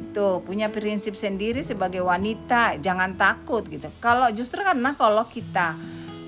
Itu 0.00 0.40
punya 0.48 0.72
prinsip 0.72 1.12
sendiri 1.12 1.60
sebagai 1.60 2.00
wanita 2.00 2.80
jangan 2.80 3.20
takut 3.20 3.68
gitu. 3.68 3.92
Kalau 4.00 4.32
justru 4.32 4.64
karena 4.64 4.96
kalau 4.96 5.28
kita 5.28 5.76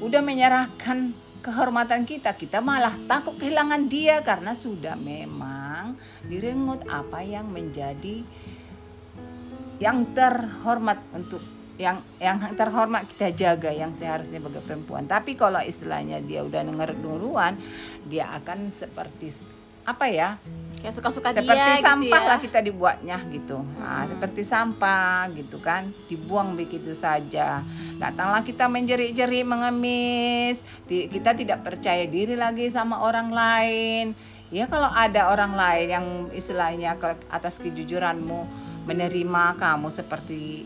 udah 0.04 0.20
menyerahkan 0.20 1.24
kehormatan 1.44 2.08
kita 2.08 2.32
kita 2.32 2.64
malah 2.64 2.96
takut 3.04 3.36
kehilangan 3.36 3.84
dia 3.84 4.24
karena 4.24 4.56
sudah 4.56 4.96
memang 4.96 5.43
direnggut 6.26 6.86
apa 6.88 7.20
yang 7.24 7.50
menjadi 7.50 8.24
yang 9.82 10.06
terhormat 10.14 11.02
untuk 11.10 11.42
yang 11.74 11.98
yang 12.22 12.38
terhormat 12.54 13.02
kita 13.10 13.34
jaga 13.34 13.74
yang 13.74 13.90
seharusnya 13.90 14.38
sebagai 14.38 14.62
perempuan. 14.62 15.10
Tapi 15.10 15.34
kalau 15.34 15.58
istilahnya 15.58 16.22
dia 16.22 16.46
udah 16.46 16.62
denger 16.62 16.94
duluan 17.02 17.58
dia 18.06 18.30
akan 18.30 18.70
seperti 18.70 19.34
apa 19.82 20.06
ya? 20.06 20.38
Kayak 20.78 20.94
suka-suka 21.00 21.32
seperti 21.32 21.58
dia 21.58 21.80
sampah 21.80 22.04
gitu 22.04 22.14
ya. 22.14 22.30
lah 22.30 22.38
kita 22.38 22.58
dibuatnya 22.60 23.16
gitu. 23.32 23.58
Nah, 23.80 24.04
seperti 24.06 24.42
sampah 24.46 25.32
gitu 25.34 25.58
kan 25.58 25.90
dibuang 26.06 26.54
begitu 26.54 26.94
saja. 26.94 27.64
Datanglah 27.98 28.46
kita 28.46 28.70
menjerit-jerit 28.70 29.42
mengemis. 29.42 30.60
Kita 30.86 31.34
tidak 31.34 31.64
percaya 31.66 32.04
diri 32.06 32.38
lagi 32.38 32.70
sama 32.70 33.02
orang 33.02 33.28
lain 33.34 34.33
ya 34.54 34.70
kalau 34.70 34.86
ada 34.86 35.34
orang 35.34 35.58
lain 35.58 35.86
yang 35.90 36.06
istilahnya 36.30 36.94
atas 37.26 37.58
kejujuranmu 37.58 38.46
menerima 38.86 39.58
kamu 39.58 39.90
seperti 39.90 40.62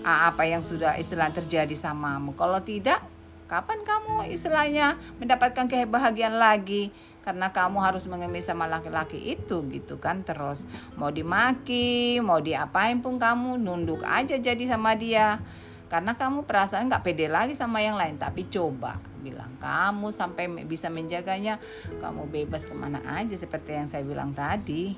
apa 0.00 0.48
yang 0.48 0.64
sudah 0.64 0.96
istilah 0.96 1.28
terjadi 1.28 1.76
samamu. 1.76 2.32
Kalau 2.32 2.56
tidak 2.64 3.04
kapan 3.44 3.84
kamu 3.84 4.32
istilahnya 4.32 4.96
mendapatkan 5.20 5.68
kebahagiaan 5.68 6.40
lagi? 6.40 6.88
Karena 7.20 7.52
kamu 7.52 7.84
harus 7.84 8.08
mengemis 8.08 8.48
sama 8.48 8.64
laki-laki 8.64 9.20
itu 9.20 9.60
gitu 9.68 10.00
kan 10.00 10.24
terus. 10.24 10.64
Mau 10.96 11.12
dimaki 11.12 12.16
mau 12.24 12.40
diapain 12.40 12.96
pun 13.04 13.20
kamu 13.20 13.60
nunduk 13.60 14.00
aja 14.08 14.40
jadi 14.40 14.64
sama 14.64 14.96
dia. 14.96 15.36
Karena 15.92 16.16
kamu 16.16 16.48
perasaan 16.48 16.88
nggak 16.88 17.04
pede 17.04 17.28
lagi 17.28 17.52
sama 17.52 17.84
yang 17.84 18.00
lain 18.00 18.16
tapi 18.16 18.48
coba 18.48 18.96
bilang 19.30 19.52
kamu 19.60 20.08
sampai 20.10 20.48
bisa 20.64 20.88
menjaganya 20.88 21.60
kamu 22.00 22.28
bebas 22.32 22.64
ke 22.64 22.74
mana 22.74 23.04
aja 23.04 23.36
seperti 23.36 23.76
yang 23.76 23.88
saya 23.88 24.04
bilang 24.04 24.32
tadi. 24.32 24.96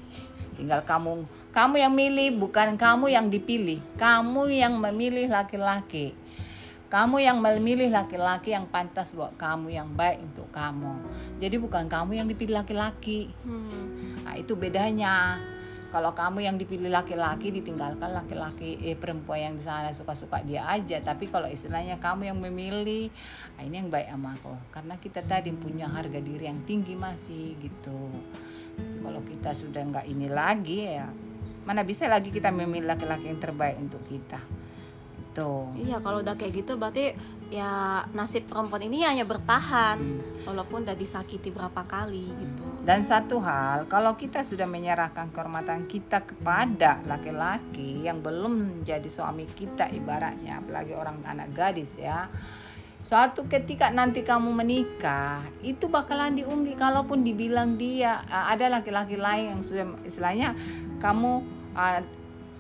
Tinggal 0.55 0.85
kamu 0.85 1.25
kamu 1.51 1.75
yang 1.83 1.93
milih 1.95 2.29
bukan 2.39 2.79
kamu 2.79 3.11
yang 3.11 3.27
dipilih. 3.27 3.83
Kamu 3.99 4.47
yang 4.55 4.79
memilih 4.79 5.27
laki-laki. 5.27 6.15
Kamu 6.91 7.23
yang 7.23 7.39
memilih 7.39 7.91
laki-laki 7.95 8.51
yang 8.51 8.67
pantas 8.67 9.15
buat 9.15 9.39
kamu 9.39 9.71
yang 9.71 9.95
baik 9.95 10.27
untuk 10.27 10.51
kamu. 10.51 10.99
Jadi 11.39 11.57
bukan 11.63 11.87
kamu 11.87 12.19
yang 12.19 12.27
dipilih 12.27 12.63
laki-laki. 12.63 13.31
Hmm. 13.47 14.19
nah 14.27 14.35
itu 14.37 14.59
bedanya 14.59 15.39
kalau 15.91 16.15
kamu 16.15 16.47
yang 16.47 16.55
dipilih 16.55 16.87
laki-laki 16.87 17.51
ditinggalkan 17.51 18.15
laki-laki 18.15 18.79
eh 18.87 18.95
perempuan 18.95 19.43
yang 19.43 19.55
di 19.59 19.67
sana 19.67 19.91
suka-suka 19.91 20.39
dia 20.47 20.63
aja. 20.71 21.03
Tapi 21.03 21.27
kalau 21.27 21.51
istilahnya 21.51 21.99
kamu 21.99 22.31
yang 22.31 22.39
memilih 22.39 23.11
nah 23.59 23.63
ini 23.67 23.83
yang 23.83 23.91
baik 23.91 24.07
sama 24.07 24.39
aku. 24.39 24.55
Karena 24.71 24.95
kita 25.03 25.21
tadi 25.27 25.51
punya 25.51 25.91
harga 25.91 26.23
diri 26.23 26.47
yang 26.47 26.63
tinggi 26.63 26.95
masih 26.95 27.59
gitu. 27.59 28.07
Kalau 29.03 29.21
kita 29.27 29.51
sudah 29.51 29.83
nggak 29.83 30.07
ini 30.07 30.31
lagi 30.31 30.79
ya 30.87 31.11
mana 31.61 31.85
bisa 31.85 32.09
lagi 32.09 32.33
kita 32.33 32.49
memilih 32.49 32.89
laki-laki 32.89 33.27
yang 33.27 33.43
terbaik 33.43 33.77
untuk 33.77 34.01
kita. 34.07 34.41
Itu 35.31 35.75
Iya 35.75 35.99
kalau 36.01 36.23
udah 36.23 36.39
kayak 36.39 36.65
gitu 36.65 36.79
berarti 36.79 37.19
ya 37.51 38.07
nasib 38.15 38.47
perempuan 38.47 38.87
ini 38.87 39.03
hanya 39.03 39.27
bertahan 39.27 39.99
Hmm. 39.99 40.47
walaupun 40.47 40.87
udah 40.87 40.95
disakiti 40.95 41.51
berapa 41.51 41.83
kali 41.83 42.31
gitu. 42.31 42.65
Dan 42.81 43.05
satu 43.05 43.43
hal, 43.43 43.91
kalau 43.91 44.17
kita 44.17 44.41
sudah 44.41 44.65
menyerahkan 44.65 45.29
kehormatan 45.35 45.85
kita 45.85 46.25
kepada 46.25 47.03
laki-laki 47.05 48.07
yang 48.07 48.25
belum 48.25 48.81
menjadi 48.81 49.11
suami 49.11 49.45
kita 49.45 49.93
ibaratnya, 49.93 50.65
apalagi 50.65 50.97
orang 50.97 51.21
anak 51.27 51.53
gadis 51.53 51.93
ya. 52.01 52.31
Suatu 53.05 53.49
ketika 53.49 53.91
nanti 53.93 54.25
kamu 54.25 54.53
menikah, 54.53 55.45
itu 55.61 55.89
bakalan 55.89 56.37
diunggi 56.37 56.77
kalaupun 56.77 57.21
dibilang 57.25 57.77
dia 57.77 58.21
uh, 58.29 58.53
ada 58.53 58.69
laki-laki 58.69 59.17
lain 59.17 59.57
yang 59.59 59.61
sudah 59.65 59.89
istilahnya 60.05 60.53
kamu 61.01 61.43
uh, 61.77 62.01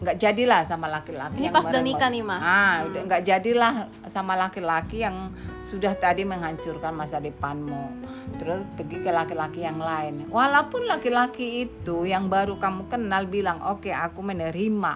nggak 0.00 0.16
jadilah 0.16 0.64
sama 0.64 0.88
laki-laki 0.88 1.44
Ini 1.44 1.52
yang 1.52 1.56
pas 1.60 1.68
udah 1.68 1.82
nikah 1.84 2.08
nih, 2.08 2.24
Ma. 2.24 2.36
Ah, 2.40 2.76
udah 2.88 3.00
nggak 3.04 3.22
jadilah 3.22 3.72
sama 4.08 4.32
laki-laki 4.32 5.04
yang 5.04 5.28
sudah 5.60 5.92
tadi 5.92 6.24
menghancurkan 6.24 6.96
masa 6.96 7.20
depanmu. 7.20 8.08
Terus 8.40 8.64
pergi 8.80 9.04
ke 9.04 9.12
laki-laki 9.12 9.60
yang 9.60 9.76
lain. 9.76 10.24
Walaupun 10.32 10.88
laki-laki 10.88 11.68
itu 11.68 12.08
yang 12.08 12.32
baru 12.32 12.56
kamu 12.56 12.88
kenal 12.88 13.28
bilang, 13.28 13.60
"Oke, 13.68 13.92
aku 13.92 14.24
menerima. 14.24 14.92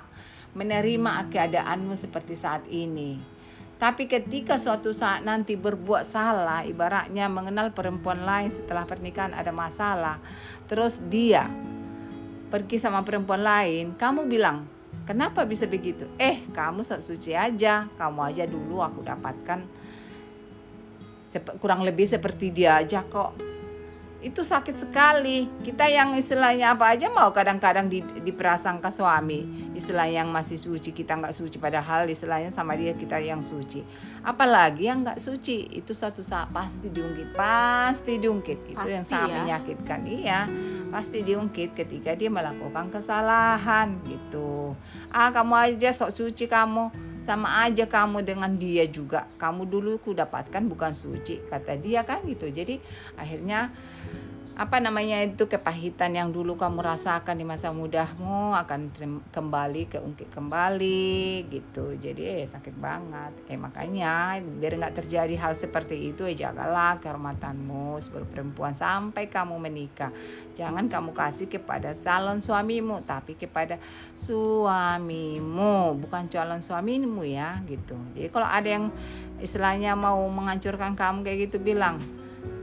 Menerima 0.57 1.11
keadaanmu 1.29 1.95
seperti 2.01 2.33
saat 2.33 2.65
ini." 2.73 3.21
Tapi 3.77 4.09
ketika 4.09 4.57
suatu 4.57 4.97
saat 4.97 5.21
nanti 5.29 5.61
berbuat 5.61 6.09
salah, 6.09 6.65
ibaratnya 6.65 7.29
mengenal 7.29 7.77
perempuan 7.77 8.25
lain 8.25 8.49
setelah 8.49 8.89
pernikahan 8.89 9.37
ada 9.37 9.53
masalah, 9.53 10.17
terus 10.65 11.05
dia 11.13 11.51
pergi 12.49 12.81
sama 12.81 13.05
perempuan 13.05 13.43
lain, 13.43 13.99
kamu 13.99 14.31
bilang, 14.31 14.74
kenapa 15.05 15.45
bisa 15.45 15.69
begitu? 15.69 16.09
Eh, 16.17 16.45
kamu 16.53 16.85
sok 16.85 17.01
suci 17.01 17.37
aja, 17.37 17.89
kamu 17.97 18.21
aja 18.33 18.45
dulu 18.49 18.81
aku 18.81 19.01
dapatkan 19.05 19.85
kurang 21.59 21.83
lebih 21.83 22.07
seperti 22.07 22.55
dia 22.55 22.79
aja 22.79 23.03
kok. 23.03 23.54
Itu 24.25 24.41
sakit 24.41 24.89
sekali. 24.89 25.45
Kita 25.61 25.85
yang 25.85 26.17
istilahnya 26.17 26.73
apa 26.73 26.97
aja 26.97 27.13
mau 27.13 27.29
kadang-kadang 27.29 27.93
di, 27.93 28.01
diperasangka 28.01 28.89
suami. 28.89 29.45
Istilah 29.77 30.09
yang 30.09 30.33
masih 30.33 30.57
suci 30.57 30.97
kita 30.97 31.21
nggak 31.21 31.37
suci 31.37 31.61
padahal 31.61 32.09
istilahnya 32.09 32.49
sama 32.49 32.73
dia 32.75 32.97
kita 32.97 33.21
yang 33.21 33.45
suci. 33.45 33.85
Apalagi 34.25 34.89
yang 34.89 35.05
nggak 35.05 35.21
suci 35.21 35.69
itu 35.77 35.93
suatu 35.93 36.25
saat 36.25 36.49
pasti 36.49 36.89
diungkit, 36.89 37.37
pasti 37.37 38.17
diungkit. 38.17 38.73
Itu 38.73 38.81
Pasti 38.81 38.97
yang 38.97 39.05
sangat 39.05 39.29
ya. 39.29 39.37
menyakitkan. 39.45 40.01
Iya, 40.09 40.41
pasti 40.89 41.19
diungkit 41.21 41.77
ketika 41.77 42.17
dia 42.17 42.33
melakukan 42.33 42.89
kesalahan 42.89 44.01
gitu. 44.09 44.73
Ah 45.13 45.29
kamu 45.29 45.77
aja 45.77 45.93
sok 45.93 46.11
suci 46.11 46.49
kamu 46.49 47.14
sama 47.25 47.65
aja 47.65 47.89
kamu 47.89 48.21
dengan 48.21 48.53
dia 48.55 48.85
juga. 48.85 49.27
Kamu 49.41 49.65
dulu 49.65 49.97
ku 49.99 50.13
dapatkan 50.13 50.63
bukan 50.69 50.93
suci 50.93 51.41
kata 51.49 51.81
dia 51.81 52.05
kan 52.05 52.21
gitu. 52.29 52.53
Jadi 52.53 52.79
akhirnya 53.17 53.73
apa 54.55 54.79
namanya 54.79 55.19
itu 55.19 55.51
kepahitan 55.51 56.15
yang 56.15 56.31
dulu 56.31 56.55
kamu 56.55 56.79
rasakan 56.79 57.43
di 57.43 57.43
masa 57.43 57.75
mudahmu 57.75 58.55
akan 58.55 58.95
kembali 59.35 59.91
keungkit 59.91 60.31
kembali 60.31 61.51
gitu. 61.51 61.99
Jadi 61.99 62.23
eh 62.23 62.47
sakit 62.47 62.79
banget. 62.79 63.35
Eh 63.51 63.59
makanya 63.59 64.39
biar 64.39 64.79
nggak 64.79 65.03
terjadi 65.03 65.35
hal 65.43 65.59
seperti 65.59 66.15
itu 66.15 66.23
eh 66.23 66.39
jagalah 66.39 67.03
kehormatanmu 67.03 67.99
sebagai 67.99 68.31
perempuan 68.31 68.79
sampai 68.79 69.27
kamu 69.27 69.59
menikah. 69.59 70.15
Jangan 70.55 70.87
kamu 70.87 71.11
kasih 71.11 71.51
kepada 71.51 71.99
calon 71.99 72.39
suamimu 72.39 73.03
tapi 73.03 73.35
kepada 73.35 73.83
suamimu 74.15 75.99
bukan 75.99 76.31
calon 76.31 76.63
suamimu 76.63 77.27
ya 77.27 77.59
gitu. 77.67 77.99
Jadi 78.15 78.31
kalau 78.31 78.47
ada 78.47 78.71
yang 78.71 78.95
istilahnya 79.43 79.99
mau 79.99 80.23
menghancurkan 80.31 80.95
kamu 80.95 81.27
kayak 81.27 81.51
gitu 81.51 81.59
bilang 81.59 81.99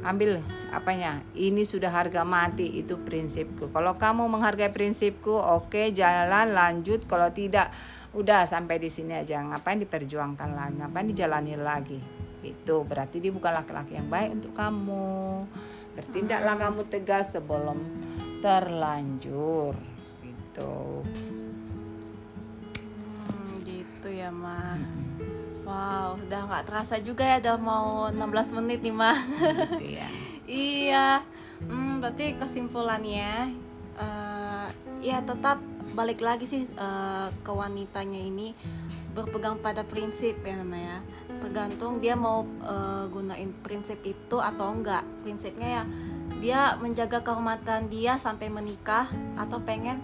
ambil 0.02 0.42
apanya? 0.74 1.22
Ini 1.38 1.62
sudah 1.66 1.94
harga 1.94 2.26
mati 2.26 2.82
itu 2.82 2.98
prinsipku. 2.98 3.70
Kalau 3.70 3.98
kamu 3.98 4.26
menghargai 4.28 4.74
prinsipku 4.74 5.34
oke 5.34 5.94
jalan 5.94 6.54
lanjut. 6.54 7.06
Kalau 7.06 7.30
tidak 7.34 7.74
udah 8.12 8.44
sampai 8.44 8.78
di 8.82 8.90
sini 8.92 9.16
aja. 9.16 9.40
Ngapain 9.42 9.80
diperjuangkan 9.80 10.50
lagi? 10.52 10.76
Ngapain 10.82 11.08
dijalani 11.08 11.54
lagi? 11.56 12.00
Itu 12.42 12.84
berarti 12.84 13.22
dia 13.22 13.32
bukan 13.32 13.54
laki-laki 13.54 13.98
yang 13.98 14.10
baik 14.10 14.42
untuk 14.42 14.54
kamu. 14.58 15.46
Bertindaklah 15.96 16.56
kamu 16.58 16.82
tegas 16.90 17.34
sebelum 17.38 17.78
terlanjur. 18.42 19.78
Gitu. 20.26 20.74
Hmm, 23.22 23.54
gitu 23.64 24.08
ya 24.10 24.34
ma 24.34 25.01
wow 25.72 26.20
udah 26.20 26.42
nggak 26.52 26.64
terasa 26.68 26.96
juga 27.00 27.24
ya 27.24 27.40
udah 27.40 27.56
mau 27.58 28.12
16 28.12 28.58
menit 28.60 28.80
nih 28.84 28.96
ma. 28.96 29.14
Gitu 29.80 29.96
ya. 29.96 30.10
Iya. 30.52 31.24
Hmm, 31.64 32.04
berarti 32.04 32.36
kesimpulannya 32.36 33.56
eh, 33.96 34.68
ya 35.00 35.24
tetap 35.24 35.64
balik 35.96 36.20
lagi 36.20 36.44
sih 36.44 36.68
eh, 36.68 37.28
ke 37.40 37.52
wanitanya 37.56 38.20
ini 38.20 38.52
berpegang 39.16 39.64
pada 39.64 39.88
prinsip 39.88 40.36
ya 40.44 40.60
mama 40.60 40.76
ya. 40.76 40.98
Tergantung 41.40 42.04
dia 42.04 42.20
mau 42.20 42.44
eh, 42.68 43.06
gunain 43.08 43.56
prinsip 43.64 44.04
itu 44.04 44.38
atau 44.44 44.76
enggak. 44.76 45.08
Prinsipnya 45.24 45.70
ya 45.80 45.84
dia 46.42 46.76
menjaga 46.82 47.22
kehormatan 47.22 47.88
dia 47.88 48.18
sampai 48.18 48.50
menikah 48.50 49.08
atau 49.38 49.62
pengen 49.62 50.02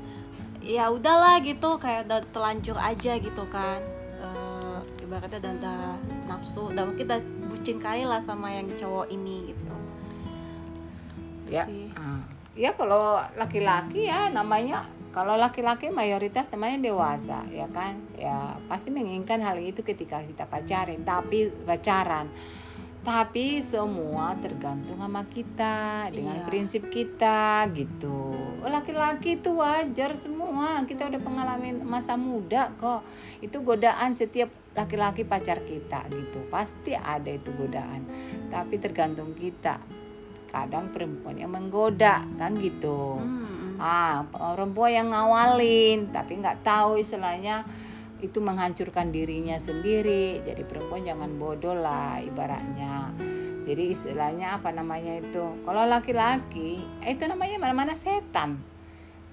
ya 0.61 0.93
udahlah 0.93 1.41
gitu 1.41 1.81
kayak 1.81 2.05
udah 2.05 2.21
telanjur 2.29 2.77
aja 2.77 3.17
gitu 3.17 3.43
kan 3.49 3.96
ibaratnya 5.07 5.39
dan 5.39 5.53
udah 5.63 5.81
nafsu 6.27 6.75
dan 6.75 6.91
mungkin 6.91 7.07
udah 7.07 7.21
bucin 7.47 7.79
kali 7.79 8.03
lah 8.03 8.19
sama 8.19 8.51
yang 8.51 8.67
cowok 8.75 9.07
ini 9.07 9.55
gitu 9.55 9.75
Itu 11.47 11.55
ya 11.55 11.63
sih. 11.63 11.87
ah. 11.95 12.21
ya 12.59 12.75
kalau 12.75 13.23
laki-laki 13.39 14.11
ya 14.11 14.27
namanya 14.27 14.83
kalau 15.15 15.39
laki-laki 15.39 15.89
mayoritas 15.89 16.45
namanya 16.51 16.91
dewasa 16.91 17.41
ya 17.49 17.65
kan 17.71 17.97
ya 18.19 18.53
pasti 18.67 18.91
menginginkan 18.91 19.41
hal 19.41 19.57
itu 19.57 19.81
ketika 19.81 20.21
kita 20.21 20.43
pacaran 20.45 21.01
tapi 21.01 21.49
pacaran 21.65 22.27
tapi 23.07 23.63
semua 23.63 24.35
tergantung 24.35 24.99
sama 24.99 25.23
kita 25.31 26.11
dengan 26.11 26.43
Iya. 26.43 26.47
prinsip 26.51 26.91
kita 26.91 27.63
gitu. 27.71 28.35
Laki-laki 28.67 29.39
itu 29.39 29.55
wajar 29.55 30.11
semua. 30.19 30.83
Kita 30.83 31.07
udah 31.07 31.21
pengalaman 31.23 31.87
masa 31.87 32.19
muda 32.19 32.67
kok. 32.75 33.07
Itu 33.39 33.63
godaan 33.63 34.11
setiap 34.11 34.51
laki-laki 34.75 35.23
pacar 35.23 35.63
kita 35.63 36.03
gitu. 36.11 36.51
Pasti 36.51 36.99
ada 36.99 37.31
itu 37.31 37.47
godaan. 37.55 38.03
Tapi 38.51 38.75
tergantung 38.75 39.31
kita. 39.39 39.79
Kadang 40.51 40.91
perempuan 40.91 41.39
yang 41.39 41.55
menggoda 41.55 42.27
kan 42.35 42.59
gitu. 42.59 43.23
Hmm, 43.23 43.79
ah 43.79 44.27
perempuan 44.27 44.91
yang 44.91 45.07
ngawalin 45.15 46.11
tapi 46.11 46.43
nggak 46.43 46.59
tahu 46.59 46.99
istilahnya 46.99 47.63
itu 48.21 48.39
menghancurkan 48.41 49.09
dirinya 49.09 49.57
sendiri. 49.57 50.41
Jadi 50.45 50.63
perempuan 50.65 51.05
jangan 51.05 51.35
bodoh 51.37 51.77
lah 51.77 52.21
ibaratnya. 52.21 53.13
Jadi 53.67 53.91
istilahnya 53.91 54.61
apa 54.61 54.71
namanya 54.71 55.19
itu? 55.19 55.43
Kalau 55.67 55.83
laki-laki 55.83 56.79
eh, 57.03 57.13
itu 57.13 57.27
namanya 57.27 57.59
mana-mana 57.59 57.93
setan 57.99 58.76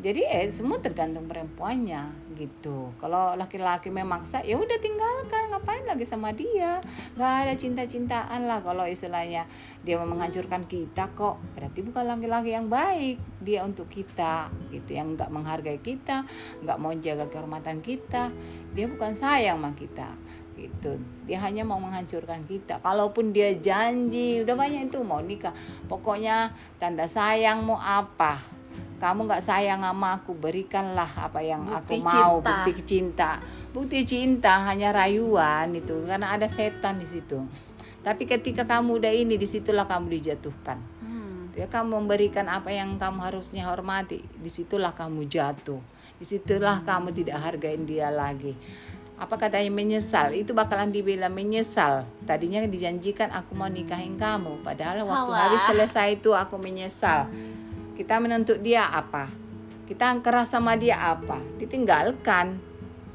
jadi 0.05 0.21
eh 0.29 0.53
semua 0.53 0.85
tergantung 0.85 1.25
perempuannya 1.25 2.13
gitu. 2.37 2.93
Kalau 3.01 3.33
laki-laki 3.41 3.89
memaksa 3.89 4.45
ya 4.45 4.61
udah 4.61 4.77
tinggalkan 4.77 5.49
ngapain 5.49 5.81
lagi 5.89 6.05
sama 6.05 6.29
dia? 6.37 6.85
Nggak 7.17 7.33
ada 7.49 7.55
cinta-cintaan 7.57 8.45
lah 8.45 8.61
kalau 8.61 8.85
istilahnya 8.85 9.49
dia 9.81 9.97
mau 9.97 10.05
menghancurkan 10.05 10.69
kita 10.69 11.09
kok. 11.17 11.41
Berarti 11.57 11.81
bukan 11.81 12.05
laki-laki 12.05 12.53
yang 12.53 12.69
baik 12.69 13.17
dia 13.41 13.65
untuk 13.65 13.89
kita 13.89 14.53
gitu. 14.69 14.93
Yang 14.93 15.17
nggak 15.17 15.31
menghargai 15.33 15.81
kita 15.81 16.29
nggak 16.61 16.77
mau 16.77 16.93
jaga 17.01 17.25
kehormatan 17.33 17.81
kita. 17.81 18.29
Dia 18.77 18.85
bukan 18.93 19.17
sayang 19.17 19.57
sama 19.57 19.73
kita 19.73 20.13
gitu. 20.61 21.01
Dia 21.25 21.41
hanya 21.41 21.65
mau 21.65 21.81
menghancurkan 21.81 22.45
kita. 22.45 22.77
Kalaupun 22.85 23.33
dia 23.33 23.57
janji 23.57 24.45
udah 24.45 24.53
banyak 24.53 24.93
itu 24.93 25.01
mau 25.01 25.25
nikah. 25.25 25.57
Pokoknya 25.89 26.53
tanda 26.77 27.09
sayangmu 27.09 27.81
apa 27.81 28.54
kamu 28.99 29.27
nggak 29.27 29.45
sayang 29.45 29.83
sama 29.83 30.19
aku 30.23 30.33
berikanlah 30.33 31.09
apa 31.19 31.43
yang 31.43 31.67
Bukti 31.67 31.77
aku 31.77 31.93
mau 32.05 32.39
cinta. 32.41 32.49
bukti 32.49 32.73
cinta. 32.87 33.31
Bukti 33.75 33.99
cinta 34.07 34.53
hanya 34.71 34.95
rayuan 34.95 35.75
itu 35.75 36.07
karena 36.07 36.33
ada 36.33 36.47
setan 36.47 37.03
di 37.03 37.07
situ. 37.11 37.43
Tapi 38.05 38.29
ketika 38.29 38.69
kamu 38.69 39.01
udah 39.01 39.13
ini 39.13 39.35
di 39.41 39.49
situlah 39.49 39.89
kamu 39.89 40.21
dijatuhkan. 40.21 40.79
Hmm. 41.01 41.55
ya 41.55 41.71
kamu 41.71 42.03
memberikan 42.03 42.51
apa 42.51 42.75
yang 42.75 42.99
kamu 42.99 43.23
harusnya 43.23 43.71
hormati 43.71 44.21
di 44.39 44.51
situlah 44.51 44.93
kamu 44.93 45.27
jatuh. 45.27 45.81
Di 46.19 46.25
situlah 46.27 46.83
kamu 46.85 47.15
tidak 47.15 47.39
hargain 47.41 47.87
dia 47.87 48.11
lagi. 48.11 48.55
Apa 49.15 49.39
katanya? 49.39 49.71
Menyesal. 49.71 50.35
Itu 50.35 50.59
bakalan 50.59 50.91
dibilang 50.91 51.31
menyesal. 51.31 52.03
Tadinya 52.27 52.67
dijanjikan 52.67 53.31
aku 53.31 53.55
mau 53.55 53.71
nikahin 53.71 54.19
kamu. 54.19 54.67
Padahal 54.67 55.07
waktu 55.07 55.33
habis 55.33 55.63
selesai 55.71 56.19
itu 56.19 56.35
aku 56.35 56.59
menyesal 56.59 57.31
kita 57.95 58.19
menuntut 58.19 58.59
dia 58.59 58.91
apa? 58.91 59.31
Kita 59.87 60.19
keras 60.19 60.51
sama 60.51 60.75
dia 60.75 60.99
apa? 60.99 61.39
Ditinggalkan. 61.57 62.59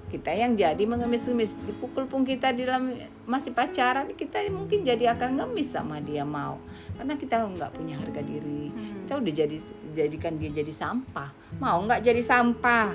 Kita 0.09 0.33
yang 0.33 0.57
jadi 0.57 0.79
mengemis-ngemis. 0.89 1.53
Dipukul 1.67 2.09
pun 2.09 2.25
kita 2.25 2.49
di 2.55 2.65
dalam 2.65 2.97
masih 3.29 3.53
pacaran 3.53 4.09
kita 4.17 4.41
mungkin 4.49 4.81
jadi 4.81 5.13
akan 5.13 5.37
ngemis 5.37 5.75
sama 5.75 6.01
dia 6.01 6.25
mau. 6.25 6.57
Karena 6.97 7.13
kita 7.19 7.45
nggak 7.45 7.71
punya 7.75 7.99
harga 7.99 8.23
diri. 8.23 8.71
Hmm. 8.73 9.05
kita 9.05 9.13
udah 9.19 9.33
jadi 9.33 9.57
jadikan 9.93 10.33
dia 10.39 10.49
jadi 10.49 10.73
sampah. 10.73 11.29
Mau 11.59 11.77
nggak 11.85 12.01
jadi 12.01 12.21
sampah? 12.23 12.89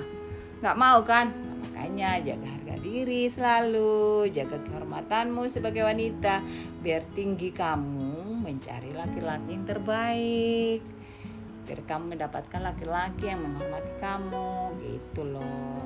Nggak 0.65 0.77
mau 0.79 0.99
kan? 1.05 1.31
Nah, 1.31 1.55
makanya 1.61 2.19
jaga 2.19 2.47
harga 2.49 2.75
diri 2.81 3.29
selalu. 3.29 4.27
Jaga 4.33 4.57
kehormatanmu 4.65 5.45
sebagai 5.47 5.85
wanita. 5.85 6.41
Biar 6.81 7.05
tinggi 7.13 7.53
kamu 7.53 8.41
mencari 8.43 8.91
laki-laki 8.91 9.55
yang 9.55 9.65
terbaik 9.67 10.94
biar 11.65 11.81
kamu 11.89 12.13
mendapatkan 12.13 12.61
laki-laki 12.61 13.25
yang 13.25 13.41
menghormati 13.41 13.93
kamu 13.97 14.53
gitu 14.85 15.21
loh. 15.25 15.81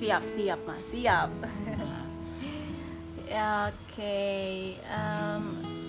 Siap 0.00 0.24
siap 0.24 0.60
mas 0.64 0.80
siap. 0.88 1.28
Ya 3.30 3.70
oke 3.70 4.18
Em, 4.82 5.42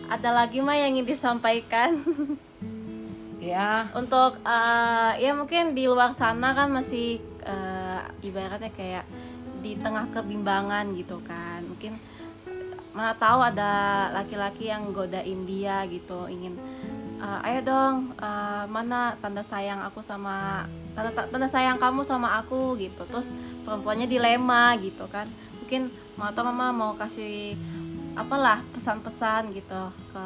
ada 0.05 0.29
lagi 0.29 0.61
mah 0.61 0.77
yang 0.77 0.93
ingin 0.93 1.09
disampaikan? 1.09 1.97
Ya. 3.41 3.89
Untuk 3.97 4.37
eh, 4.45 5.11
ya 5.17 5.33
mungkin 5.33 5.73
di 5.73 5.89
luar 5.89 6.13
sana 6.13 6.53
kan 6.53 6.69
masih 6.69 7.17
eh, 7.41 8.01
ibaratnya 8.21 8.69
kayak 8.69 9.09
di 9.65 9.73
tengah 9.81 10.05
kebimbangan 10.13 10.93
gitu 10.93 11.17
kan. 11.25 11.65
Mungkin 11.65 11.97
mana 12.93 13.17
tahu 13.17 13.41
ada 13.41 13.71
laki-laki 14.13 14.69
yang 14.69 14.91
godain 14.93 15.47
dia 15.49 15.87
gitu 15.89 16.27
ingin 16.27 16.59
"Eh, 17.31 17.47
ayo 17.47 17.59
dong 17.63 18.11
eh, 18.19 18.63
mana 18.67 19.15
tanda 19.23 19.39
sayang 19.39 19.79
aku 19.87 20.03
sama 20.03 20.67
tanda 20.91 21.15
tanda 21.15 21.47
sayang 21.47 21.79
kamu 21.79 22.03
sama 22.03 22.43
aku 22.43 22.75
gitu. 22.75 23.07
Terus 23.07 23.31
perempuannya 23.63 24.11
dilema 24.11 24.75
gitu 24.83 25.07
kan. 25.07 25.31
Mungkin 25.63 25.87
atau 26.19 26.43
mama 26.45 26.75
mau 26.75 26.91
kasih 26.99 27.55
apalah 28.13 28.59
pesan-pesan 28.75 29.55
gitu 29.55 29.81
ke 30.11 30.25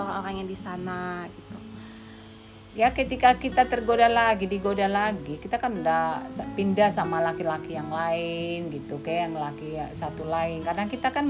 orang-orang 0.00 0.42
yang 0.42 0.48
di 0.48 0.56
sana 0.56 1.28
gitu 1.28 1.51
ya 2.72 2.88
ketika 2.96 3.36
kita 3.36 3.68
tergoda 3.68 4.08
lagi 4.08 4.48
digoda 4.48 4.88
lagi 4.88 5.36
kita 5.36 5.60
kan 5.60 5.84
udah 5.84 6.24
pindah 6.56 6.88
sama 6.88 7.20
laki-laki 7.20 7.76
yang 7.76 7.92
lain 7.92 8.72
gitu 8.72 8.96
kayak 9.04 9.28
yang 9.28 9.36
laki 9.36 9.76
satu 9.92 10.24
lain. 10.24 10.64
Karena 10.64 10.88
kita 10.88 11.12
kan 11.12 11.28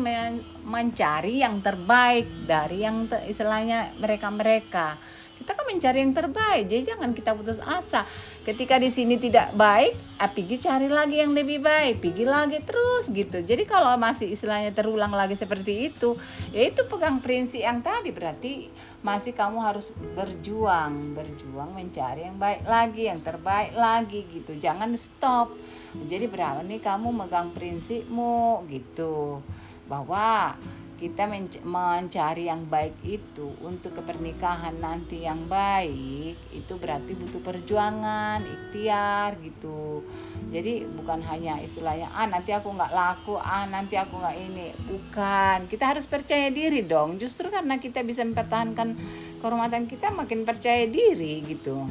mencari 0.63 1.43
yang 1.43 1.59
terbaik 1.59 2.31
dari 2.47 2.87
yang 2.87 3.11
te, 3.11 3.19
istilahnya 3.27 3.91
mereka 3.99 4.31
mereka 4.31 4.95
kita 5.43 5.59
kan 5.59 5.67
mencari 5.67 5.99
yang 6.07 6.15
terbaik 6.15 6.71
jadi 6.71 6.95
jangan 6.95 7.11
kita 7.11 7.35
putus 7.35 7.59
asa 7.59 8.07
ketika 8.43 8.75
di 8.79 8.91
sini 8.91 9.19
tidak 9.23 9.55
baik 9.55 9.95
ah, 10.19 10.27
pergi 10.27 10.59
cari 10.59 10.91
lagi 10.91 11.23
yang 11.23 11.31
lebih 11.31 11.63
baik 11.63 12.03
pergi 12.03 12.25
lagi 12.27 12.59
terus 12.63 13.07
gitu. 13.11 13.43
Jadi 13.43 13.63
kalau 13.67 13.95
masih 13.95 14.35
istilahnya 14.35 14.75
terulang 14.75 15.15
lagi 15.15 15.39
seperti 15.39 15.91
itu 15.91 16.19
ya 16.51 16.67
itu 16.67 16.83
pegang 16.91 17.23
prinsip 17.23 17.63
yang 17.63 17.79
tadi. 17.81 18.11
Berarti 18.11 18.67
masih 19.03 19.31
kamu 19.35 19.63
harus 19.63 19.95
berjuang 20.19 21.15
berjuang 21.15 21.71
mencari 21.71 22.27
yang 22.27 22.39
baik 22.39 22.63
lagi 22.67 23.03
yang 23.07 23.23
terbaik 23.23 23.73
lagi 23.79 24.27
gitu. 24.31 24.59
Jangan 24.59 24.95
stop. 24.99 25.55
Jadi 25.93 26.27
berapa 26.27 26.67
nih 26.67 26.83
kamu 26.83 27.09
megang 27.15 27.55
prinsipmu 27.55 28.67
gitu. 28.67 29.39
Bahwa 29.87 30.59
kita 31.03 31.27
mencari 31.67 32.47
yang 32.47 32.63
baik 32.71 32.95
itu 33.03 33.51
untuk 33.59 33.99
kepernikahan 33.99 34.79
nanti 34.79 35.27
yang 35.27 35.51
baik 35.51 36.39
itu 36.55 36.73
berarti 36.79 37.19
butuh 37.19 37.43
perjuangan 37.43 38.39
ikhtiar 38.47 39.35
gitu. 39.43 40.07
Jadi 40.55 40.87
bukan 40.87 41.19
hanya 41.27 41.59
istilahnya 41.59 42.07
ah 42.15 42.31
nanti 42.31 42.55
aku 42.55 42.71
nggak 42.71 42.95
laku 42.95 43.35
ah 43.35 43.67
nanti 43.67 43.99
aku 43.99 44.15
nggak 44.15 44.37
ini. 44.39 44.71
Bukan. 44.87 45.67
Kita 45.67 45.91
harus 45.91 46.07
percaya 46.07 46.55
diri 46.55 46.87
dong. 46.87 47.19
Justru 47.19 47.51
karena 47.51 47.83
kita 47.83 48.07
bisa 48.07 48.23
mempertahankan 48.23 48.95
kehormatan 49.43 49.91
kita 49.91 50.15
makin 50.15 50.47
percaya 50.47 50.87
diri 50.87 51.43
gitu. 51.43 51.83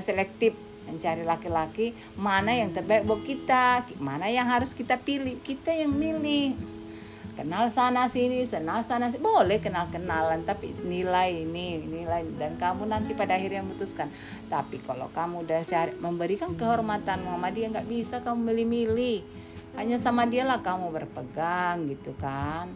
Selektif 0.00 0.56
mencari 0.88 1.20
laki-laki 1.20 1.92
mana 2.16 2.56
yang 2.56 2.72
terbaik 2.72 3.04
buat 3.04 3.20
kita 3.28 3.84
mana 4.00 4.26
yang 4.32 4.48
harus 4.48 4.72
kita 4.72 4.96
pilih 4.96 5.36
kita 5.44 5.70
yang 5.70 5.92
milih 5.92 6.79
kenal 7.40 7.72
sana 7.72 8.04
sini 8.04 8.44
kenal 8.44 8.84
sana 8.84 9.08
sini 9.08 9.24
boleh 9.24 9.64
kenal 9.64 9.88
kenalan 9.88 10.44
tapi 10.44 10.76
nilai 10.84 11.40
ini 11.40 11.80
nilai 11.88 12.28
dan 12.36 12.60
kamu 12.60 12.84
nanti 12.84 13.16
pada 13.16 13.40
akhirnya 13.40 13.64
memutuskan. 13.64 14.12
Tapi 14.52 14.76
kalau 14.84 15.08
kamu 15.08 15.48
udah 15.48 15.64
cari 15.64 15.96
memberikan 15.96 16.52
kehormatan 16.52 17.24
Muhammadiyah 17.24 17.72
nggak 17.72 17.88
bisa 17.88 18.20
kamu 18.20 18.52
milih-milih. 18.52 19.24
Hanya 19.80 19.96
sama 19.96 20.28
dia 20.28 20.44
lah 20.44 20.60
kamu 20.60 20.92
berpegang 20.92 21.88
gitu 21.88 22.12
kan. 22.20 22.68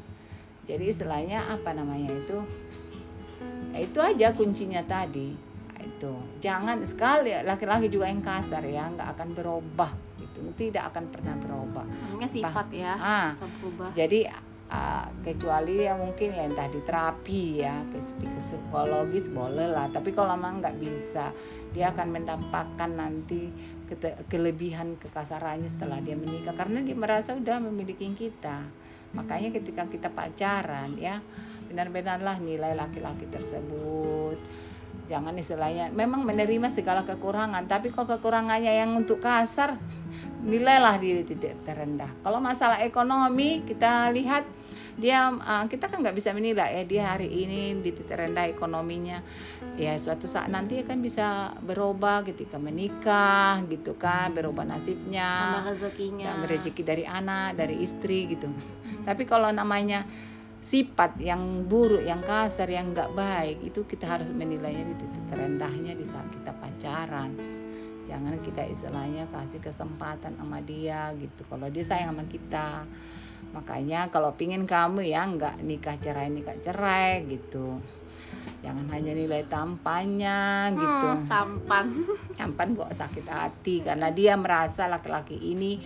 Jadi 0.64 0.88
istilahnya 0.88 1.44
apa 1.52 1.76
namanya 1.76 2.08
itu? 2.08 2.40
Ya 3.76 3.84
itu 3.84 4.00
aja 4.00 4.32
kuncinya 4.32 4.80
tadi. 4.80 5.36
Itu. 5.76 6.16
Jangan 6.40 6.80
sekali 6.88 7.36
laki-laki 7.44 7.92
juga 7.92 8.08
yang 8.08 8.24
kasar 8.24 8.64
ya 8.64 8.88
nggak 8.88 9.12
akan 9.12 9.28
berubah 9.36 9.92
itu 10.24 10.40
tidak 10.58 10.90
akan 10.90 11.04
pernah 11.14 11.34
berubah. 11.38 11.84
Namanya 11.86 12.28
sifat 12.28 12.66
ya, 12.74 12.92
ah, 12.98 13.30
Jadi 13.94 14.26
uh, 14.74 15.06
kecuali 15.22 15.86
ya 15.86 15.94
mungkin 15.94 16.34
ya 16.34 16.50
entah 16.50 16.66
di 16.66 16.82
terapi 16.82 17.62
ya 17.62 17.86
ke 17.94 17.98
psikologis 18.36 19.30
boleh 19.30 19.70
lah. 19.70 19.86
Tapi 19.94 20.10
kalau 20.10 20.34
memang 20.34 20.58
nggak 20.58 20.76
bisa 20.82 21.30
dia 21.70 21.90
akan 21.90 22.08
mendampakkan 22.10 22.94
nanti 22.94 23.50
ke 23.86 23.94
kelebihan 24.26 24.98
kekasarannya 24.98 25.70
setelah 25.70 26.02
dia 26.02 26.18
menikah. 26.18 26.54
Karena 26.58 26.82
dia 26.82 26.96
merasa 26.98 27.38
udah 27.38 27.62
memiliki 27.62 28.10
kita. 28.12 28.66
Makanya 29.14 29.54
ketika 29.54 29.86
kita 29.86 30.10
pacaran 30.10 30.98
ya 30.98 31.22
benar-benarlah 31.70 32.42
nilai 32.42 32.74
laki-laki 32.74 33.30
tersebut. 33.30 34.38
Jangan 35.04 35.36
istilahnya 35.36 35.92
memang 35.92 36.24
menerima 36.24 36.72
segala 36.72 37.04
kekurangan. 37.04 37.68
Tapi 37.68 37.92
kok 37.92 38.08
kekurangannya 38.08 38.72
yang 38.72 38.96
untuk 38.96 39.20
kasar 39.20 39.76
nilailah 40.44 41.00
di 41.00 41.24
titik 41.24 41.64
terendah. 41.64 42.12
Kalau 42.20 42.38
masalah 42.38 42.84
ekonomi 42.84 43.64
kita 43.64 44.12
lihat 44.12 44.44
dia 44.94 45.26
uh, 45.26 45.66
kita 45.66 45.90
kan 45.90 46.06
nggak 46.06 46.14
bisa 46.14 46.30
menilai 46.30 46.78
ya 46.78 46.82
dia 46.86 47.02
hari 47.10 47.26
ini 47.26 47.80
di 47.82 47.90
titik 47.90 48.14
rendah 48.14 48.46
ekonominya. 48.46 49.24
Ya 49.74 49.96
suatu 49.98 50.30
saat 50.30 50.52
nanti 50.52 50.78
akan 50.84 51.02
bisa 51.02 51.56
berubah 51.64 52.22
ketika 52.22 52.60
menikah 52.60 53.58
gitu 53.66 53.98
kan 53.98 54.30
berubah 54.30 54.62
nasibnya 54.62 55.64
rezekinya. 55.66 56.46
rezeki 56.46 56.82
dari 56.86 57.04
anak 57.08 57.58
dari 57.58 57.82
istri 57.82 58.30
gitu. 58.30 58.46
Tapi 59.02 59.26
kalau 59.26 59.50
namanya 59.50 60.06
sifat 60.64 61.20
yang 61.20 61.66
buruk 61.68 62.06
yang 62.06 62.24
kasar 62.24 62.70
yang 62.70 62.96
nggak 62.96 63.12
baik 63.12 63.60
itu 63.66 63.84
kita 63.84 64.08
harus 64.08 64.32
menilainya 64.32 64.88
di 64.88 64.94
titik 64.96 65.24
terendahnya 65.28 65.92
di 65.92 66.06
saat 66.08 66.24
kita 66.32 66.56
pacaran 66.56 67.63
jangan 68.04 68.36
kita 68.40 68.62
istilahnya 68.68 69.28
kasih 69.32 69.60
kesempatan 69.60 70.36
sama 70.36 70.60
dia 70.60 71.12
gitu. 71.16 71.44
Kalau 71.48 71.68
dia 71.68 71.84
sayang 71.84 72.14
sama 72.14 72.24
kita. 72.28 72.84
Makanya 73.54 74.10
kalau 74.10 74.34
pingin 74.34 74.66
kamu 74.66 75.06
ya 75.06 75.24
nggak 75.24 75.62
nikah 75.62 75.96
cerai 76.00 76.28
nikah 76.28 76.58
cerai 76.58 77.24
gitu. 77.28 77.78
Jangan 78.64 78.88
hanya 78.96 79.12
nilai 79.12 79.44
tampannya 79.44 80.72
hmm, 80.72 80.76
gitu 80.80 81.08
tampan. 81.28 81.86
Tampan 82.40 82.68
kok 82.72 82.92
sakit 82.96 83.26
hati 83.28 83.84
karena 83.84 84.08
dia 84.08 84.40
merasa 84.40 84.88
laki-laki 84.88 85.36
ini 85.36 85.76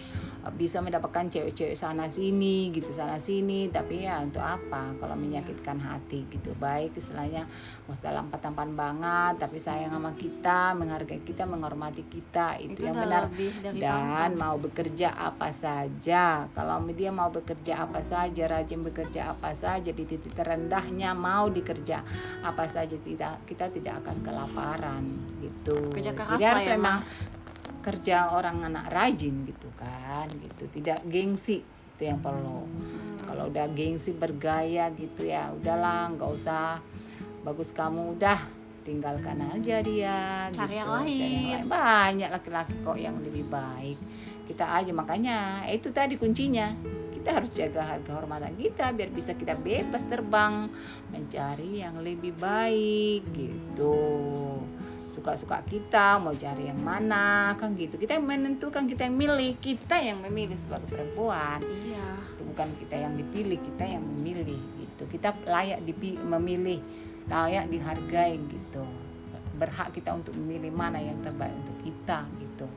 bisa 0.56 0.80
mendapatkan 0.80 1.28
cewek-cewek 1.28 1.76
sana 1.76 2.06
sini 2.08 2.70
gitu 2.72 2.94
sana 2.94 3.18
sini. 3.18 3.68
Tapi 3.68 4.06
ya 4.06 4.22
untuk 4.22 4.42
apa? 4.42 4.94
Kalau 4.96 5.18
menyakitkan 5.18 5.78
hati 5.82 6.24
gitu. 6.30 6.54
Baik 6.56 6.96
istilahnya 6.96 7.44
mau 7.84 7.96
dalam 7.98 8.30
tampan 8.30 8.72
banget 8.78 9.42
tapi 9.42 9.58
sayang 9.58 9.92
sama 9.92 10.14
kita 10.14 10.72
menghargai 10.78 11.20
kita 11.22 11.44
menghormati 11.44 12.06
kita. 12.06 12.56
Itu, 12.62 12.78
itu 12.78 12.82
yang 12.88 12.96
benar. 12.96 13.28
dan 13.74 14.30
mau 14.38 14.56
bekerja 14.56 15.12
apa 15.14 15.50
saja. 15.50 16.46
Kalau 16.54 16.80
dia 16.88 17.10
mau 17.12 17.28
bekerja 17.28 17.84
apa 17.84 18.00
saja 18.00 18.48
rajin 18.48 18.80
bekerja 18.82 19.30
apa 19.36 19.52
saja 19.54 19.90
di 19.92 20.04
titik 20.08 20.32
terendahnya 20.32 21.12
mau 21.12 21.46
dikerja 21.52 22.02
apa 22.42 22.64
saja 22.64 22.96
tidak 22.98 23.44
kita 23.44 23.70
tidak 23.70 24.02
akan 24.04 24.16
kelaparan 24.24 25.04
gitu. 25.42 25.76
Jadi 25.94 26.16
harus 26.16 26.66
ya, 26.66 26.74
memang 26.76 27.02
kerja 27.82 28.34
orang 28.34 28.66
anak 28.66 28.90
rajin 28.90 29.46
gitu 29.46 29.68
kan 29.78 30.28
gitu. 30.30 30.68
Tidak 30.68 31.06
gengsi 31.06 31.62
itu 31.64 32.02
yang 32.06 32.22
perlu. 32.22 32.68
Kalau 33.26 33.50
udah 33.50 33.66
gengsi 33.74 34.14
bergaya 34.14 34.88
gitu 34.94 35.26
ya 35.26 35.50
udahlah 35.50 36.14
nggak 36.14 36.30
usah. 36.30 36.78
Bagus 37.42 37.74
kamu 37.74 38.18
udah. 38.18 38.38
Tinggalkan 38.88 39.36
aja 39.44 39.84
dia 39.84 40.48
cari 40.48 40.80
gitu. 40.80 40.80
yang 40.80 40.88
lain. 40.88 41.18
Cari 41.20 41.44
yang 41.52 41.66
lain. 41.68 41.68
banyak 41.68 42.30
laki-laki 42.32 42.74
kok 42.80 42.96
yang 42.96 43.16
lebih 43.20 43.44
baik. 43.50 43.98
Kita 44.48 44.64
aja 44.80 44.92
makanya 44.96 45.68
itu 45.68 45.92
tadi 45.92 46.16
kuncinya. 46.16 46.72
Kita 47.12 47.34
harus 47.36 47.52
jaga 47.52 47.84
harga 47.84 48.16
hormatan 48.16 48.56
kita 48.56 48.96
biar 48.96 49.12
bisa 49.12 49.36
kita 49.36 49.52
bebas 49.58 50.08
terbang 50.08 50.72
mencari 51.12 51.84
yang 51.84 52.00
lebih 52.00 52.32
baik 52.40 53.28
gitu 53.36 53.98
suka-suka 55.08 55.64
kita 55.64 56.20
mau 56.20 56.36
cari 56.36 56.68
yang 56.68 56.80
mana 56.84 57.56
kan 57.56 57.72
gitu. 57.74 57.96
Kita 57.96 58.20
yang 58.20 58.28
menentukan 58.28 58.84
kita 58.84 59.08
yang 59.08 59.16
milih 59.16 59.56
kita 59.58 59.96
yang 59.98 60.20
memilih 60.20 60.54
sebagai 60.54 60.86
perempuan. 60.86 61.64
Iya. 61.64 62.08
Bukan 62.44 62.68
kita 62.76 62.96
yang 63.00 63.16
dipilih 63.16 63.58
kita 63.58 63.84
yang 63.88 64.04
memilih 64.04 64.60
gitu. 64.78 65.02
Kita 65.08 65.32
layak 65.48 65.80
dipilih, 65.88 66.20
memilih 66.22 66.78
layak 67.26 67.66
dihargai 67.72 68.36
gitu. 68.36 68.84
Berhak 69.58 69.90
kita 69.96 70.14
untuk 70.14 70.36
memilih 70.36 70.70
mana 70.70 71.00
yang 71.00 71.18
terbaik 71.24 71.56
untuk 71.56 71.78
kita 71.82 72.28
gitu. 72.44 72.68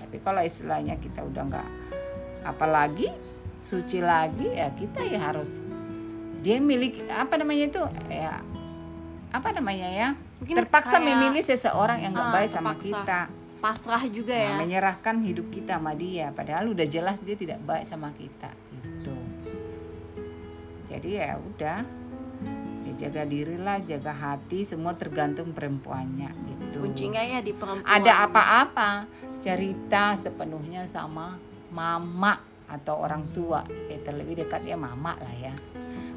Tapi 0.00 0.16
kalau 0.24 0.40
istilahnya 0.40 0.96
kita 0.96 1.20
udah 1.20 1.42
nggak 1.46 1.68
apalagi 2.48 3.12
suci 3.58 3.98
lagi 3.98 4.54
ya 4.54 4.70
kita 4.72 5.02
ya 5.02 5.18
harus 5.18 5.60
dia 6.40 6.62
milik 6.62 7.10
apa 7.10 7.34
namanya 7.34 7.64
itu 7.66 7.82
ya 8.06 8.38
apa 9.34 9.48
namanya 9.50 9.88
ya 9.90 10.08
Mungkin 10.38 10.54
terpaksa 10.54 11.02
kayak, 11.02 11.06
memilih 11.06 11.42
seseorang 11.42 11.98
yang 11.98 12.14
nggak 12.14 12.30
uh, 12.30 12.34
baik 12.34 12.50
sama 12.50 12.72
kita. 12.78 13.20
Pasrah 13.58 14.06
juga 14.06 14.30
ya. 14.30 14.54
nah, 14.54 14.62
menyerahkan 14.62 15.18
hidup 15.26 15.50
kita 15.50 15.82
sama 15.82 15.98
dia. 15.98 16.30
Padahal 16.30 16.70
udah 16.70 16.86
jelas 16.86 17.18
dia 17.18 17.34
tidak 17.34 17.58
baik 17.66 17.90
sama 17.90 18.14
kita 18.14 18.54
gitu. 18.78 19.18
Jadi 20.86 21.18
ya 21.18 21.34
udah 21.42 21.78
ya 22.86 22.92
jaga 22.94 23.26
diri 23.26 23.58
lah 23.58 23.82
jaga 23.82 24.14
hati 24.14 24.62
semua 24.62 24.94
tergantung 24.94 25.50
perempuannya 25.50 26.30
gitu. 26.54 26.86
Kuncinya 26.86 27.18
ya 27.18 27.42
di 27.42 27.50
perempuan. 27.50 27.82
Ada 27.82 28.30
apa-apa 28.30 28.90
cerita 29.42 30.14
sepenuhnya 30.14 30.86
sama 30.86 31.34
mama 31.74 32.38
atau 32.70 32.94
orang 33.02 33.26
tua. 33.34 33.66
Ya 33.90 33.98
terlebih 34.06 34.38
dekat 34.46 34.62
ya 34.62 34.78
mama 34.78 35.18
lah 35.18 35.34
ya 35.34 35.54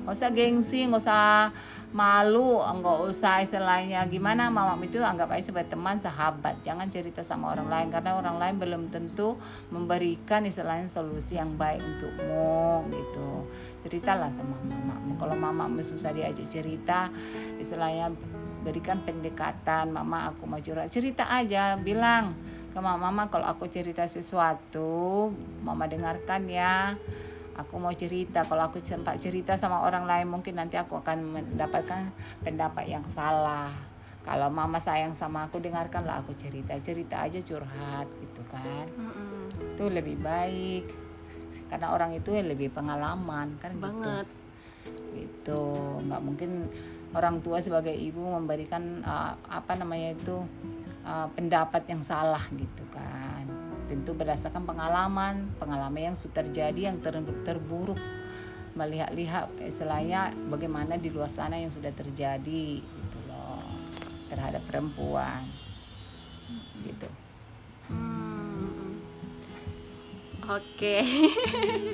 nggak 0.01 0.15
usah 0.17 0.29
gengsi 0.33 0.89
nggak 0.89 1.01
usah 1.01 1.53
malu 1.91 2.63
nggak 2.63 2.99
usah 3.03 3.43
istilahnya 3.43 4.07
gimana 4.07 4.47
mama 4.47 4.79
itu 4.79 5.03
anggap 5.03 5.35
aja 5.35 5.51
sebagai 5.51 5.75
teman 5.75 5.99
sahabat. 5.99 6.63
Jangan 6.63 6.87
cerita 6.87 7.21
sama 7.21 7.51
orang 7.51 7.67
lain 7.67 7.87
karena 7.91 8.15
orang 8.15 8.39
lain 8.39 8.55
belum 8.57 8.83
tentu 8.89 9.35
memberikan 9.69 10.47
istilahnya 10.47 10.87
solusi 10.87 11.35
yang 11.35 11.59
baik 11.59 11.83
untukmu 11.83 12.87
gitu. 12.89 13.31
Ceritalah 13.83 14.31
sama 14.31 14.55
mama 14.63 15.13
kalau 15.19 15.35
mama 15.35 15.67
susah 15.83 16.15
diajak 16.15 16.47
cerita 16.47 17.11
istilahnya 17.59 18.09
berikan 18.61 19.03
pendekatan 19.03 19.91
mama 19.91 20.31
aku 20.31 20.47
mau 20.47 20.61
curhat. 20.63 20.87
Cerita 20.89 21.27
aja 21.27 21.75
bilang 21.75 22.33
ke 22.71 22.79
mama 22.79 23.11
mama 23.11 23.27
kalau 23.27 23.51
aku 23.51 23.67
cerita 23.67 24.07
sesuatu 24.07 25.27
mama 25.59 25.91
dengarkan 25.91 26.47
ya 26.47 26.95
aku 27.61 27.77
mau 27.77 27.93
cerita 27.93 28.43
kalau 28.43 28.67
aku 28.67 28.81
sempat 28.81 29.21
cerita 29.21 29.55
sama 29.55 29.85
orang 29.85 30.09
lain 30.09 30.27
mungkin 30.27 30.57
nanti 30.57 30.75
aku 30.75 30.99
akan 30.99 31.17
mendapatkan 31.37 32.09
pendapat 32.41 32.85
yang 32.89 33.05
salah 33.05 33.69
kalau 34.21 34.53
mama 34.53 34.77
sayang 34.77 35.17
sama 35.17 35.49
aku 35.49 35.57
dengarkanlah 35.57 36.21
aku 36.21 36.37
cerita 36.37 36.77
cerita 36.77 37.25
aja 37.25 37.41
curhat 37.41 38.05
gitu 38.21 38.41
kan 38.49 38.85
mm-hmm. 38.89 39.77
itu 39.77 39.83
lebih 39.89 40.17
baik 40.21 40.85
karena 41.71 41.87
orang 41.95 42.11
itu 42.11 42.35
yang 42.35 42.51
lebih 42.51 42.69
pengalaman 42.75 43.55
kan 43.57 43.71
gitu. 43.73 43.81
banget 43.81 44.27
gitu, 44.27 45.15
gitu. 45.15 45.63
nggak 46.05 46.21
mungkin 46.21 46.51
orang 47.15 47.39
tua 47.39 47.63
sebagai 47.63 47.95
ibu 47.95 48.19
memberikan 48.19 49.03
uh, 49.03 49.35
apa 49.47 49.79
namanya 49.79 50.15
itu 50.15 50.43
uh, 51.07 51.27
pendapat 51.31 51.87
yang 51.87 52.03
salah 52.03 52.43
gitu 52.51 52.83
kan 52.91 53.30
tentu 53.91 54.15
berdasarkan 54.15 54.63
pengalaman 54.63 55.51
pengalaman 55.59 56.15
yang 56.15 56.15
sudah 56.15 56.47
terjadi 56.47 56.95
yang 56.95 57.03
ter, 57.03 57.11
terburuk. 57.43 57.99
Melihat-lihat 58.71 59.51
istilahnya 59.67 60.31
bagaimana 60.47 60.95
di 60.95 61.11
luar 61.11 61.27
sana 61.27 61.59
yang 61.59 61.75
sudah 61.75 61.91
terjadi 61.91 62.79
gitu 62.79 63.19
loh 63.27 63.59
terhadap 64.31 64.63
perempuan. 64.63 65.43
Gitu. 66.87 67.09
Hmm. 67.91 68.95
oke. 70.47 70.63
Okay. 70.79 71.03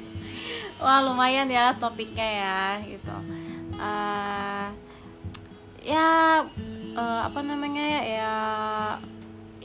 wah 0.86 1.02
lumayan 1.02 1.50
ya 1.50 1.74
topiknya 1.74 2.28
ya 2.30 2.62
gitu. 2.86 3.16
Uh, 3.82 4.70
ya 5.82 6.46
uh, 6.94 7.22
apa 7.26 7.42
namanya 7.42 7.82
ya 7.82 8.02
ya 8.06 8.36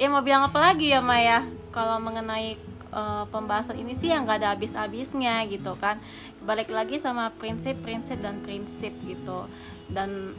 ya 0.01 0.07
mau 0.09 0.25
bilang 0.25 0.49
apa 0.49 0.57
lagi 0.57 0.97
ya 0.97 1.05
Maya 1.05 1.45
kalau 1.73 1.97
mengenai 1.99 2.61
uh, 2.93 3.25
pembahasan 3.33 3.81
ini 3.81 3.97
sih 3.97 4.13
yang 4.13 4.29
gak 4.29 4.45
ada 4.45 4.53
habis-habisnya 4.53 5.41
gitu 5.49 5.73
kan. 5.81 5.97
Balik 6.45 6.69
lagi 6.69 7.01
sama 7.01 7.33
prinsip-prinsip 7.33 8.21
dan 8.21 8.45
prinsip 8.45 8.93
gitu. 9.09 9.49
Dan 9.89 10.37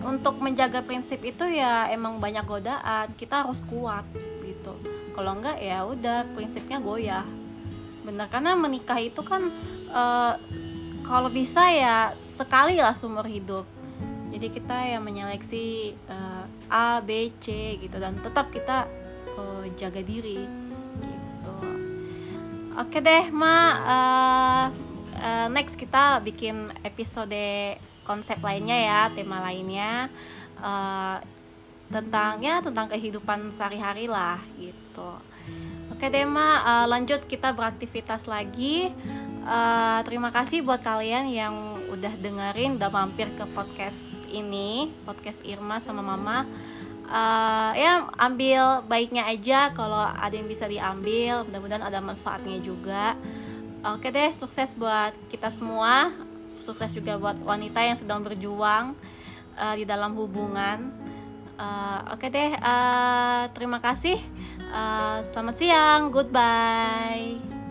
untuk 0.00 0.40
menjaga 0.40 0.80
prinsip 0.80 1.20
itu 1.20 1.44
ya 1.44 1.92
emang 1.92 2.18
banyak 2.18 2.48
godaan. 2.48 3.12
Kita 3.20 3.44
harus 3.44 3.60
kuat 3.68 4.08
gitu. 4.42 4.72
Kalau 5.12 5.36
enggak 5.36 5.60
ya 5.60 5.84
udah 5.84 6.24
prinsipnya 6.32 6.80
goyah. 6.80 7.28
Bener 8.02 8.26
karena 8.32 8.56
menikah 8.56 8.96
itu 8.96 9.20
kan 9.20 9.44
uh, 9.92 10.34
kalau 11.04 11.28
bisa 11.28 11.68
ya 11.68 12.16
sekali 12.32 12.80
lah 12.80 12.96
sumber 12.96 13.28
hidup. 13.28 13.68
Jadi 14.32 14.48
kita 14.48 14.88
ya 14.88 14.98
menyeleksi 15.04 15.92
uh, 16.08 16.48
A 16.72 17.04
B 17.04 17.28
C 17.44 17.76
gitu. 17.76 18.00
Dan 18.00 18.16
tetap 18.24 18.48
kita 18.48 18.88
jaga 19.80 20.04
diri 20.04 20.44
Oke 22.72 23.04
deh, 23.04 23.28
Ma. 23.28 23.56
Uh, 23.84 24.66
uh, 25.20 25.46
next 25.52 25.76
kita 25.76 26.24
bikin 26.24 26.72
episode 26.80 27.36
konsep 28.08 28.40
lainnya 28.40 28.72
ya, 28.72 29.00
tema 29.12 29.44
lainnya 29.44 30.08
uh, 30.56 31.20
tentang 31.92 32.40
ya 32.40 32.64
tentang 32.64 32.88
kehidupan 32.88 33.52
sehari-hari 33.52 34.08
lah 34.08 34.40
gitu. 34.56 35.20
Oke 35.92 36.08
deh, 36.08 36.24
Ma. 36.24 36.64
Uh, 36.64 36.86
lanjut 36.88 37.20
kita 37.28 37.52
beraktivitas 37.52 38.24
lagi. 38.24 38.88
Uh, 39.44 40.00
terima 40.08 40.32
kasih 40.32 40.64
buat 40.64 40.80
kalian 40.80 41.28
yang 41.28 41.52
udah 41.92 42.14
dengerin, 42.24 42.80
udah 42.80 42.88
mampir 42.88 43.28
ke 43.36 43.44
podcast 43.52 44.24
ini, 44.32 44.88
podcast 45.04 45.44
Irma 45.44 45.76
sama 45.76 46.00
Mama 46.00 46.48
uh, 47.08 47.72
ya 47.74 48.06
ambil 48.18 48.84
baiknya 48.86 49.26
aja. 49.26 49.70
Kalau 49.74 50.06
ada 50.06 50.34
yang 50.34 50.46
bisa 50.46 50.68
diambil 50.68 51.46
mudah-mudahan 51.48 51.84
ada 51.86 51.98
manfaatnya 51.98 52.58
juga. 52.62 53.18
Oke 53.82 54.14
deh 54.14 54.30
sukses 54.34 54.74
buat 54.78 55.14
kita 55.32 55.50
semua. 55.50 56.14
Sukses 56.62 56.94
juga 56.94 57.18
buat 57.18 57.34
wanita 57.42 57.82
yang 57.82 57.98
sedang 57.98 58.22
berjuang 58.22 58.94
uh, 59.58 59.74
di 59.74 59.82
dalam 59.82 60.14
hubungan. 60.14 60.94
Uh, 61.58 62.14
oke 62.14 62.26
deh 62.30 62.54
uh, 62.58 63.50
terima 63.54 63.82
kasih. 63.82 64.18
Uh, 64.72 65.18
selamat 65.26 65.54
siang. 65.58 66.10
Goodbye 66.14 67.61